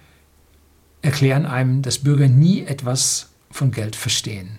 erklären 1.00 1.46
einem, 1.46 1.80
dass 1.80 1.98
Bürger 1.98 2.28
nie 2.28 2.62
etwas 2.64 3.30
von 3.50 3.70
Geld 3.70 3.96
verstehen. 3.96 4.58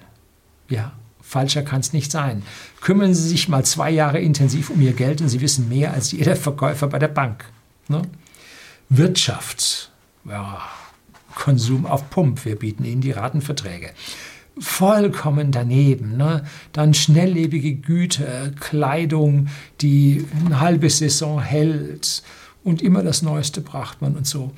Ja, 0.68 0.94
falscher 1.22 1.62
kann 1.62 1.82
es 1.82 1.94
nicht 1.94 2.12
sein. 2.12 2.42
Kümmern 2.82 3.14
Sie 3.14 3.30
sich 3.30 3.48
mal 3.48 3.64
zwei 3.64 3.92
Jahre 3.92 4.20
intensiv 4.20 4.72
um 4.72 4.82
Ihr 4.82 4.94
Geld 4.94 5.22
und 5.22 5.30
Sie 5.30 5.42
wissen 5.42 5.70
mehr 5.70 5.94
als 5.94 6.12
jeder 6.12 6.36
Verkäufer 6.36 6.88
bei 6.88 6.98
der 6.98 7.10
Bank. 7.10 7.46
Ne? 7.90 8.02
Wirtschaft, 8.90 9.92
ja, 10.24 10.64
Konsum 11.36 11.86
auf 11.86 12.10
Pump, 12.10 12.46
wir 12.46 12.56
bieten 12.56 12.86
Ihnen 12.86 13.02
die 13.02 13.12
Ratenverträge. 13.12 13.92
Vollkommen 14.58 15.52
daneben. 15.52 16.18
Ne? 16.18 16.46
Dann 16.72 16.94
schnelllebige 16.94 17.76
Güter, 17.76 18.52
Kleidung, 18.60 19.48
die 19.82 20.26
eine 20.46 20.62
halbe 20.62 20.90
Saison 20.90 21.42
hält 21.42 22.24
und 22.64 22.82
immer 22.82 23.04
das 23.04 23.22
Neueste 23.22 23.62
bracht 23.62 24.02
man 24.02 24.16
und 24.16 24.26
so. 24.26 24.52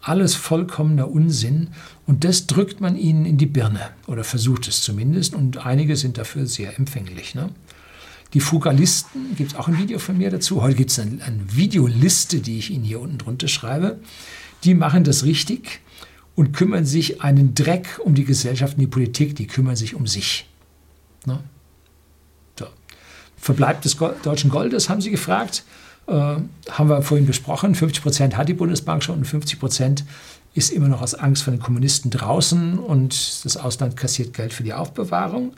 Alles 0.00 0.34
vollkommener 0.34 1.10
Unsinn 1.10 1.68
und 2.06 2.24
das 2.24 2.46
drückt 2.46 2.80
man 2.80 2.96
ihnen 2.96 3.24
in 3.24 3.38
die 3.38 3.46
Birne 3.46 3.90
oder 4.06 4.22
versucht 4.22 4.68
es 4.68 4.82
zumindest 4.82 5.34
und 5.34 5.66
einige 5.66 5.96
sind 5.96 6.18
dafür 6.18 6.46
sehr 6.46 6.78
empfänglich. 6.78 7.34
Ne? 7.34 7.48
Die 8.34 8.40
Fugalisten, 8.40 9.34
gibt 9.36 9.52
es 9.52 9.58
auch 9.58 9.66
ein 9.66 9.78
Video 9.78 9.98
von 9.98 10.18
mir 10.18 10.30
dazu. 10.30 10.60
Heute 10.60 10.76
gibt 10.76 10.90
es 10.90 10.98
eine, 10.98 11.22
eine 11.22 11.40
Videoliste, 11.54 12.40
die 12.40 12.58
ich 12.58 12.70
Ihnen 12.70 12.84
hier 12.84 13.00
unten 13.00 13.18
drunter 13.18 13.48
schreibe. 13.48 14.00
Die 14.64 14.74
machen 14.74 15.04
das 15.04 15.24
richtig 15.24 15.80
und 16.36 16.52
kümmern 16.52 16.84
sich 16.84 17.22
einen 17.22 17.54
Dreck 17.54 18.00
um 18.02 18.14
die 18.14 18.24
Gesellschaft 18.24 18.74
und 18.74 18.80
die 18.80 18.86
Politik, 18.86 19.36
die 19.36 19.46
kümmern 19.46 19.76
sich 19.76 19.94
um 19.94 20.06
sich. 20.06 20.48
Ne? 21.26 21.40
So. 22.58 22.66
Verbleib 23.36 23.82
des 23.82 23.96
deutschen 23.96 24.50
Goldes, 24.50 24.88
haben 24.88 25.00
Sie 25.00 25.10
gefragt. 25.10 25.64
Äh, 26.06 26.12
haben 26.12 26.88
wir 26.88 27.02
vorhin 27.02 27.26
besprochen. 27.26 27.74
50 27.74 28.02
Prozent 28.02 28.36
hat 28.36 28.48
die 28.48 28.54
Bundesbank 28.54 29.02
schon 29.02 29.18
und 29.18 29.24
50 29.24 29.58
Prozent 29.58 30.04
ist 30.54 30.70
immer 30.70 30.88
noch 30.88 31.02
aus 31.02 31.14
Angst 31.14 31.42
vor 31.42 31.52
den 31.52 31.60
Kommunisten 31.60 32.10
draußen 32.10 32.78
und 32.78 33.44
das 33.44 33.56
Ausland 33.56 33.96
kassiert 33.96 34.34
Geld 34.34 34.52
für 34.52 34.62
die 34.62 34.74
Aufbewahrung. 34.74 35.52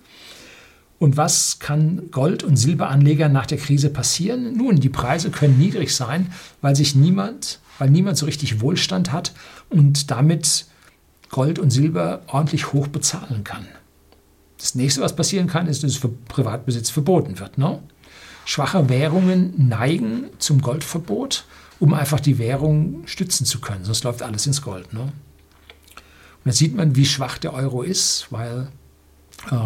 Und 0.99 1.17
was 1.17 1.59
kann 1.59 2.11
Gold- 2.11 2.43
und 2.43 2.57
Silberanlegern 2.57 3.33
nach 3.33 3.47
der 3.47 3.59
Krise 3.59 3.91
passieren? 3.91 4.57
Nun, 4.57 4.81
die 4.81 4.89
Preise 4.89 5.31
können 5.31 5.59
niedrig 5.59 5.95
sein, 5.95 6.33
weil 6.63 6.75
sich 6.75 6.95
niemand, 6.95 7.61
weil 7.79 7.91
niemand 7.91 8.17
so 8.17 8.25
richtig 8.25 8.61
Wohlstand 8.61 9.13
hat 9.13 9.35
und 9.69 10.11
damit 10.11 10.67
Gold 11.29 11.59
und 11.59 11.71
Silber 11.71 12.23
ordentlich 12.29 12.73
hoch 12.73 12.87
bezahlen 12.87 13.45
kann. 13.45 13.67
Das 14.59 14.75
nächste, 14.75 15.03
was 15.03 15.15
passieren 15.15 15.49
kann, 15.49 15.67
ist, 15.67 15.83
dass 15.83 15.93
es 15.93 15.97
für 15.99 16.09
Privatbesitz 16.09 16.89
verboten 16.89 17.39
wird. 17.39 17.59
Ne? 17.59 17.79
Schwache 18.47 18.89
Währungen 18.89 19.69
neigen 19.69 20.31
zum 20.39 20.63
Goldverbot, 20.63 21.45
um 21.79 21.93
einfach 21.93 22.21
die 22.21 22.39
Währung 22.39 23.07
stützen 23.07 23.45
zu 23.45 23.61
können. 23.61 23.85
Sonst 23.85 24.05
läuft 24.05 24.23
alles 24.23 24.47
ins 24.47 24.63
Gold. 24.63 24.95
Ne? 24.95 25.01
Und 25.01 25.13
da 26.45 26.53
sieht 26.53 26.75
man, 26.75 26.97
wie 26.97 27.05
schwach 27.05 27.37
der 27.37 27.53
Euro 27.53 27.83
ist, 27.83 28.29
weil 28.31 28.69
äh, 29.51 29.57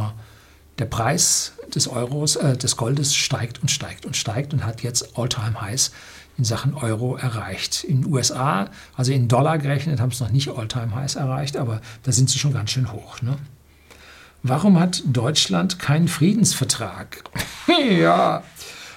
der 0.80 0.86
Preis 0.86 1.52
des 1.74 1.86
Euros, 1.86 2.36
äh, 2.36 2.56
des 2.56 2.76
Goldes 2.76 3.14
steigt 3.14 3.60
und 3.60 3.70
steigt 3.70 4.06
und 4.06 4.16
steigt 4.16 4.52
und 4.54 4.64
hat 4.64 4.82
jetzt 4.82 5.16
All-Time-Highs 5.16 5.92
in 6.38 6.44
Sachen 6.44 6.74
Euro 6.74 7.16
erreicht. 7.16 7.84
In 7.84 8.02
den 8.02 8.12
USA, 8.12 8.70
also 8.96 9.12
in 9.12 9.28
Dollar 9.28 9.58
gerechnet, 9.58 10.00
haben 10.00 10.10
es 10.10 10.20
noch 10.20 10.30
nicht 10.30 10.48
All-Time-Highs 10.48 11.16
erreicht, 11.16 11.58
aber 11.58 11.82
da 12.02 12.12
sind 12.12 12.30
sie 12.30 12.38
schon 12.38 12.54
ganz 12.54 12.70
schön 12.70 12.90
hoch. 12.90 13.20
Ne? 13.20 13.36
Warum 14.42 14.80
hat 14.80 15.02
Deutschland 15.04 15.78
keinen 15.78 16.08
Friedensvertrag? 16.08 17.24
ja, 17.90 18.42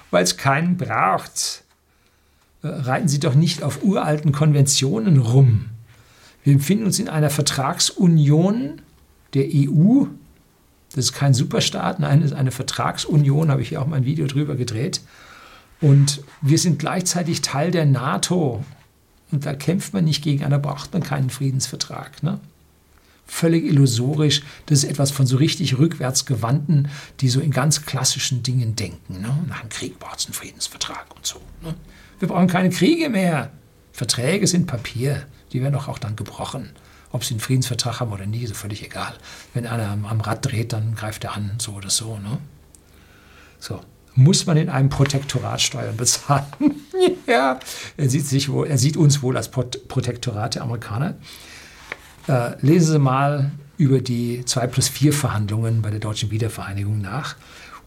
weil 0.10 0.24
es 0.24 0.38
keinen 0.38 0.78
braucht. 0.78 1.64
Äh, 2.62 2.68
reiten 2.68 3.10
Sie 3.10 3.20
doch 3.20 3.36
nicht 3.36 3.62
auf 3.62 3.84
uralten 3.84 4.32
Konventionen 4.32 5.18
rum. 5.20 5.66
Wir 6.46 6.58
befinden 6.58 6.86
uns 6.86 6.98
in 6.98 7.10
einer 7.10 7.30
Vertragsunion 7.30 8.82
der 9.34 9.48
EU, 9.54 10.06
das 10.96 11.06
ist 11.06 11.14
kein 11.14 11.34
Superstaat, 11.34 12.00
nein, 12.00 12.22
das 12.22 12.32
ist 12.32 12.38
eine 12.38 12.52
Vertragsunion, 12.52 13.50
habe 13.50 13.62
ich 13.62 13.70
hier 13.70 13.82
auch 13.82 13.88
mal 13.88 13.98
ein 13.98 14.06
Video 14.06 14.28
drüber 14.28 14.56
gedreht. 14.56 15.02
Und 15.82 16.22
wir 16.42 16.60
sind 16.60 16.80
gleichzeitig 16.80 17.42
Teil 17.42 17.72
der 17.72 17.86
NATO. 17.86 18.64
Und 19.32 19.46
da 19.46 19.54
kämpft 19.54 19.94
man 19.94 20.06
nicht 20.06 20.24
gegeneinander, 20.24 20.60
braucht 20.60 20.94
man 20.94 21.02
keinen 21.02 21.32
Friedensvertrag. 21.32 22.22
Ne? 22.22 22.40
Völlig 23.26 23.66
illusorisch. 23.66 24.44
Das 24.68 24.84
ist 24.84 24.90
etwas 24.90 25.10
von 25.10 25.26
so 25.26 25.38
richtig 25.38 25.80
rückwärtsgewandten, 25.80 26.90
die 27.20 27.28
so 27.28 27.40
in 27.40 27.52
ganz 27.52 27.86
klassischen 27.86 28.44
Dingen 28.44 28.76
denken. 28.76 29.22
Ne? 29.22 29.36
Nach 29.50 29.62
dem 29.62 29.70
Krieg 29.70 29.98
braucht 29.98 30.20
es 30.20 30.26
einen 30.28 30.36
Friedensvertrag 30.36 31.08
und 31.16 31.26
so. 31.26 31.42
Ne? 31.64 31.74
Wir 32.20 32.28
brauchen 32.28 32.48
keine 32.48 32.70
Kriege 32.70 33.10
mehr. 33.10 33.52
Verträge 33.92 34.46
sind 34.46 34.68
Papier. 34.68 35.26
Die 35.52 35.62
werden 35.62 35.74
doch 35.74 35.88
auch 35.88 36.00
dann 36.00 36.16
gebrochen. 36.16 36.70
Ob 37.14 37.24
sie 37.24 37.36
einen 37.36 37.42
Friedensvertrag 37.42 38.00
haben 38.00 38.12
oder 38.12 38.26
nicht, 38.26 38.44
ist 38.44 38.58
völlig 38.58 38.84
egal. 38.84 39.14
Wenn 39.54 39.68
einer 39.68 39.88
am, 39.90 40.20
Rad 40.20 40.44
dreht, 40.46 40.74
dann 40.74 40.96
greift 40.96 41.24
er 41.24 41.36
an, 41.36 41.52
so 41.60 41.74
oder 41.74 41.92
so. 41.92 42.18
Ne? 42.18 42.40
So. 43.60 43.80
Muss 44.16 44.48
man 44.48 44.58
in 44.58 44.68
einem 44.68 44.90
Protektorat 44.90 45.62
Steuern 45.62 45.96
bezahlen? 45.96 46.46
ja, 47.28 47.60
er 47.98 48.10
sieht, 48.10 48.26
sich 48.26 48.50
wohl, 48.50 48.68
er 48.68 48.80
sieht 48.80 48.98
uns 48.98 49.22
wohl 49.22 49.38
als 49.38 49.50
Protektorat 49.50 50.56
der 50.56 50.64
Amerikaner. 50.64 51.16
Äh, 52.28 52.56
lesen 52.66 52.94
Sie 52.94 53.00
mal 53.00 53.52
über 53.78 54.02
die 54.02 54.44
2 54.44 54.68
plus 54.68 54.90
4 54.90 55.14
Verhandlungen 55.14 55.84
bei 55.84 55.92
der 55.92 56.00
Deutschen 56.00 56.32
Wiedervereinigung 56.32 57.00
nach. 57.00 57.36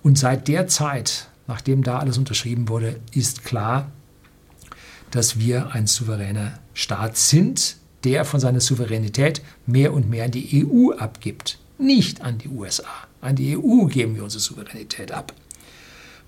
Und 0.04 0.18
seit 0.18 0.46
der 0.46 0.68
Zeit, 0.68 1.28
nachdem 1.48 1.82
da 1.82 1.98
alles 1.98 2.16
unterschrieben 2.16 2.68
wurde, 2.68 3.00
ist 3.12 3.44
klar, 3.44 3.90
dass 5.10 5.38
wir 5.40 5.72
ein 5.72 5.88
souveräner 5.88 6.60
Staat 6.74 7.16
sind, 7.16 7.76
der 8.04 8.24
von 8.24 8.40
seiner 8.40 8.60
Souveränität 8.60 9.42
mehr 9.66 9.92
und 9.92 10.08
mehr 10.08 10.26
an 10.26 10.30
die 10.30 10.66
EU 10.66 10.92
abgibt, 10.92 11.58
nicht 11.78 12.22
an 12.22 12.38
die 12.38 12.48
USA. 12.48 12.84
An 13.20 13.36
die 13.36 13.56
EU 13.56 13.86
geben 13.86 14.14
wir 14.14 14.24
unsere 14.24 14.40
Souveränität 14.40 15.12
ab. 15.12 15.32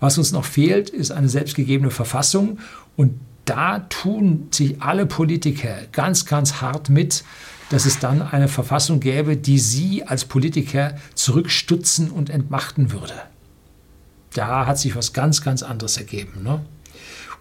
Was 0.01 0.19
uns 0.19 0.33
noch 0.33 0.45
fehlt, 0.45 0.91
ist 0.91 1.11
eine 1.11 1.29
selbstgegebene 1.29 1.91
Verfassung 1.91 2.59
und 2.97 3.19
da 3.45 3.81
tun 3.81 4.49
sich 4.51 4.83
alle 4.83 5.07
Politiker 5.07 5.77
ganz, 5.93 6.27
ganz 6.27 6.61
hart 6.61 6.91
mit, 6.91 7.25
dass 7.71 7.87
es 7.87 7.99
dann 7.99 8.23
eine 8.23 8.49
Verfassung 8.49 9.01
gäbe, 9.01 9.37
die 9.37 9.59
sie 9.59 10.05
als 10.05 10.25
Politiker 10.25 10.97
zurückstutzen 11.15 12.11
und 12.11 12.31
entmachten 12.31 12.93
würde. 12.93 13.15
Da 14.35 14.67
hat 14.67 14.79
sich 14.79 14.95
was 14.95 15.13
ganz, 15.13 15.43
ganz 15.43 15.63
anderes 15.63 15.97
ergeben. 15.97 16.43
Ne? 16.43 16.61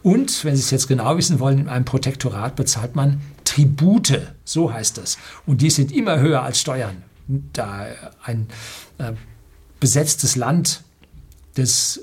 Und, 0.04 0.46
wenn 0.46 0.56
Sie 0.56 0.62
es 0.62 0.72
jetzt 0.72 0.88
genau 0.88 1.18
wissen 1.18 1.40
wollen, 1.40 1.60
in 1.60 1.70
einem 1.70 1.86
Protektorat 1.86 2.56
bezahlt 2.56 2.96
man 2.96 3.22
Tribute, 3.58 4.36
so 4.44 4.72
heißt 4.72 5.00
es. 5.00 5.18
Und 5.48 5.62
die 5.62 5.72
sind 5.72 5.92
immer 5.92 6.20
höher 6.20 6.44
als 6.44 6.60
Steuern. 6.60 7.02
Da 7.28 7.88
ein 8.24 8.48
äh, 9.00 9.14
besetztes 9.80 10.36
Land, 10.36 10.84
das 11.56 12.02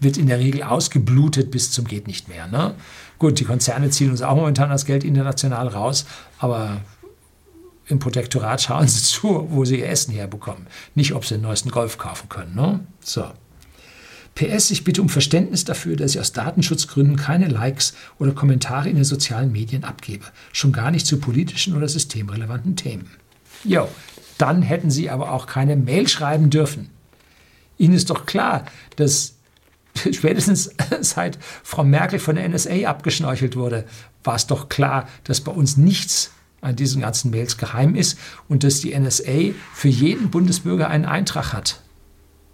wird 0.00 0.16
in 0.16 0.26
der 0.26 0.40
Regel 0.40 0.64
ausgeblutet 0.64 1.52
bis 1.52 1.70
zum 1.70 1.86
geht 1.86 2.08
nicht 2.08 2.28
mehr. 2.28 2.48
Ne? 2.48 2.74
Gut, 3.18 3.38
die 3.38 3.44
Konzerne 3.44 3.90
ziehen 3.90 4.10
uns 4.10 4.22
auch 4.22 4.34
momentan 4.34 4.70
das 4.70 4.84
Geld 4.86 5.04
international 5.04 5.68
raus, 5.68 6.04
aber 6.38 6.80
im 7.86 8.00
Protektorat 8.00 8.60
schauen 8.62 8.88
sie 8.88 9.02
zu, 9.02 9.46
wo 9.50 9.64
sie 9.64 9.80
ihr 9.80 9.88
Essen 9.88 10.12
herbekommen. 10.12 10.66
Nicht, 10.96 11.14
ob 11.14 11.24
sie 11.24 11.34
den 11.34 11.42
neuesten 11.42 11.70
Golf 11.70 11.96
kaufen 11.96 12.28
können. 12.28 12.56
Ne? 12.56 12.80
So. 13.00 13.24
PS, 14.38 14.70
ich 14.70 14.84
bitte 14.84 15.02
um 15.02 15.08
Verständnis 15.08 15.64
dafür, 15.64 15.96
dass 15.96 16.14
ich 16.14 16.20
aus 16.20 16.32
Datenschutzgründen 16.32 17.16
keine 17.16 17.48
Likes 17.48 17.94
oder 18.20 18.30
Kommentare 18.30 18.88
in 18.88 18.94
den 18.94 19.04
sozialen 19.04 19.50
Medien 19.50 19.82
abgebe. 19.82 20.26
Schon 20.52 20.70
gar 20.70 20.92
nicht 20.92 21.06
zu 21.06 21.18
politischen 21.18 21.74
oder 21.76 21.88
systemrelevanten 21.88 22.76
Themen. 22.76 23.10
Jo, 23.64 23.88
dann 24.38 24.62
hätten 24.62 24.92
Sie 24.92 25.10
aber 25.10 25.32
auch 25.32 25.48
keine 25.48 25.74
Mail 25.74 26.06
schreiben 26.06 26.50
dürfen. 26.50 26.88
Ihnen 27.78 27.94
ist 27.94 28.10
doch 28.10 28.26
klar, 28.26 28.64
dass 28.94 29.34
spätestens 30.12 30.70
seit 31.00 31.36
Frau 31.64 31.82
Merkel 31.82 32.20
von 32.20 32.36
der 32.36 32.48
NSA 32.48 32.86
abgeschnorchelt 32.86 33.56
wurde, 33.56 33.86
war 34.22 34.36
es 34.36 34.46
doch 34.46 34.68
klar, 34.68 35.08
dass 35.24 35.40
bei 35.40 35.50
uns 35.50 35.76
nichts 35.76 36.30
an 36.60 36.76
diesen 36.76 37.02
ganzen 37.02 37.32
Mails 37.32 37.56
geheim 37.56 37.96
ist 37.96 38.16
und 38.48 38.62
dass 38.62 38.78
die 38.78 38.96
NSA 38.96 39.52
für 39.74 39.88
jeden 39.88 40.30
Bundesbürger 40.30 40.88
einen 40.88 41.06
Eintrag 41.06 41.52
hat 41.52 41.80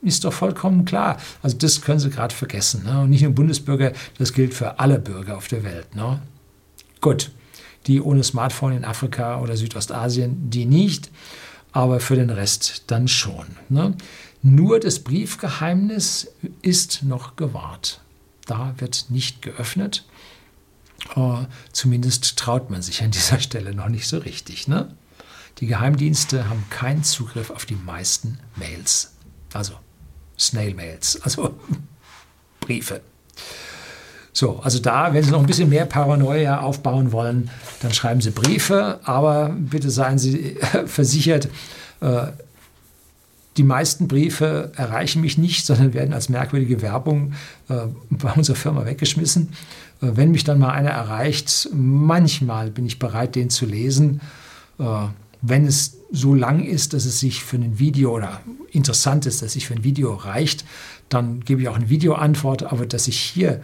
ist 0.05 0.25
doch 0.25 0.33
vollkommen 0.33 0.85
klar. 0.85 1.19
Also 1.43 1.57
das 1.57 1.81
können 1.81 1.99
Sie 1.99 2.11
gerade 2.11 2.35
vergessen. 2.35 2.85
Ne? 2.85 3.03
Und 3.03 3.11
nicht 3.11 3.23
nur 3.23 3.33
Bundesbürger, 3.33 3.93
das 4.19 4.33
gilt 4.33 4.55
für 4.55 4.79
alle 4.79 4.99
Bürger 4.99 5.37
auf 5.37 5.49
der 5.49 5.65
Welt. 5.65 5.95
Ne? 5.95 6.21
Gut, 7.01 7.31
die 7.87 8.01
ohne 8.01 8.25
Smartphone 8.25 8.77
in 8.77 8.85
Afrika 8.85 9.41
oder 9.41 9.57
Südostasien, 9.57 10.51
die 10.51 10.65
nicht, 10.65 11.11
aber 11.73 12.01
für 12.01 12.17
den 12.17 12.31
Rest 12.31 12.85
dann 12.87 13.09
schon. 13.09 13.47
Ne? 13.69 13.97
Nur 14.43 14.81
das 14.81 15.01
Briefgeheimnis 15.01 16.29
ist 16.63 17.03
noch 17.03 17.37
gewahrt. 17.37 18.01
Da 18.47 18.75
wird 18.79 19.07
nicht 19.09 19.43
geöffnet. 19.43 20.05
Uh, 21.17 21.45
zumindest 21.73 22.37
traut 22.39 22.71
man 22.71 22.81
sich 22.81 23.03
an 23.03 23.11
dieser 23.11 23.41
Stelle 23.41 23.75
noch 23.75 23.89
nicht 23.89 24.07
so 24.07 24.19
richtig. 24.19 24.69
Ne? 24.69 24.95
Die 25.59 25.67
Geheimdienste 25.67 26.49
haben 26.49 26.65
keinen 26.71 27.05
Zugriff 27.05 27.51
auf 27.51 27.67
die 27.67 27.77
meisten 27.77 28.39
Mails. 28.57 29.15
Also 29.53 29.75
Snail-Mails, 30.39 31.21
also 31.23 31.55
Briefe. 32.61 33.01
So, 34.33 34.59
also 34.63 34.81
da, 34.81 35.15
wenn 35.15 35.23
Sie 35.23 35.31
noch 35.31 35.41
ein 35.41 35.47
bisschen 35.47 35.69
mehr 35.69 35.87
Paranoia 35.87 36.61
aufbauen 36.61 37.13
wollen, 37.13 37.51
dann 37.81 37.95
schreiben 37.95 38.21
Sie 38.21 38.31
Briefe, 38.31 38.99
aber 39.05 39.51
bitte 39.51 39.91
seien 39.91 40.19
Sie 40.19 40.57
versichert, 40.87 41.49
äh, 42.01 42.27
die 43.57 43.63
meisten 43.63 44.09
Briefe 44.09 44.73
erreichen 44.75 45.21
mich 45.21 45.39
nicht, 45.39 45.65
sondern 45.65 45.95
werden 45.95 46.13
als 46.13 46.29
merkwürdige 46.29 46.83
Werbung 46.83 47.35
äh, 47.69 47.87
bei 48.11 48.33
unserer 48.33 48.57
Firma 48.57 48.85
weggeschmissen. 48.85 49.51
Äh, 50.03 50.09
wenn 50.15 50.33
mich 50.33 50.43
dann 50.43 50.59
mal 50.59 50.73
einer 50.73 50.91
erreicht, 50.91 51.69
manchmal 51.73 52.71
bin 52.71 52.87
ich 52.87 52.99
bereit, 52.99 53.37
den 53.37 53.51
zu 53.51 53.67
lesen. 53.67 54.21
Wenn 55.47 55.67
es 55.67 55.99
so 56.11 56.35
lang 56.35 56.65
ist, 56.65 56.95
dass 56.95 57.05
es 57.05 57.21
sich 57.21 57.45
für 57.45 57.57
ein 57.57 57.79
Video 57.79 58.13
oder 58.13 58.41
interessant 58.71 59.27
ist, 59.27 59.43
dass 59.43 59.53
sich 59.53 59.67
für 59.67 59.75
ein 59.75 59.85
Video 59.85 60.15
reicht, 60.15 60.65
dann 61.09 61.41
gebe 61.41 61.61
ich 61.61 61.69
auch 61.69 61.77
eine 61.77 61.91
Videoantwort. 61.91 62.65
Aber 62.65 62.87
dass 62.87 63.09
ich 63.09 63.19
hier 63.19 63.63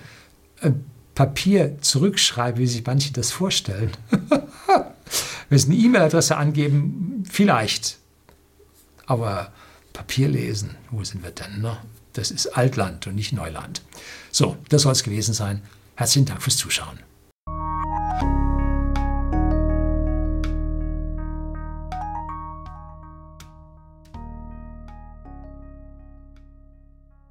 Papier 1.15 1.79
zurückschreibe, 1.81 2.59
wie 2.59 2.67
sich 2.67 2.85
manche 2.85 3.13
das 3.13 3.31
vorstellen. 3.31 3.93
Wenn 5.49 5.59
Sie 5.59 5.67
eine 5.67 5.77
E-Mail-Adresse 5.77 6.37
angeben, 6.37 7.25
vielleicht. 7.29 7.99
Aber 9.07 9.53
Papier 9.93 10.29
lesen, 10.29 10.77
wo 10.91 11.03
sind 11.03 11.25
wir 11.25 11.31
denn? 11.31 11.61
Ne? 11.61 11.79
Das 12.13 12.31
ist 12.31 12.47
Altland 12.47 13.07
und 13.07 13.15
nicht 13.15 13.33
Neuland. 13.33 13.83
So, 14.31 14.57
das 14.69 14.83
soll 14.83 14.93
es 14.93 15.03
gewesen 15.03 15.35
sein. 15.35 15.63
Herzlichen 15.97 16.27
Dank 16.27 16.43
fürs 16.43 16.57
Zuschauen. 16.57 17.10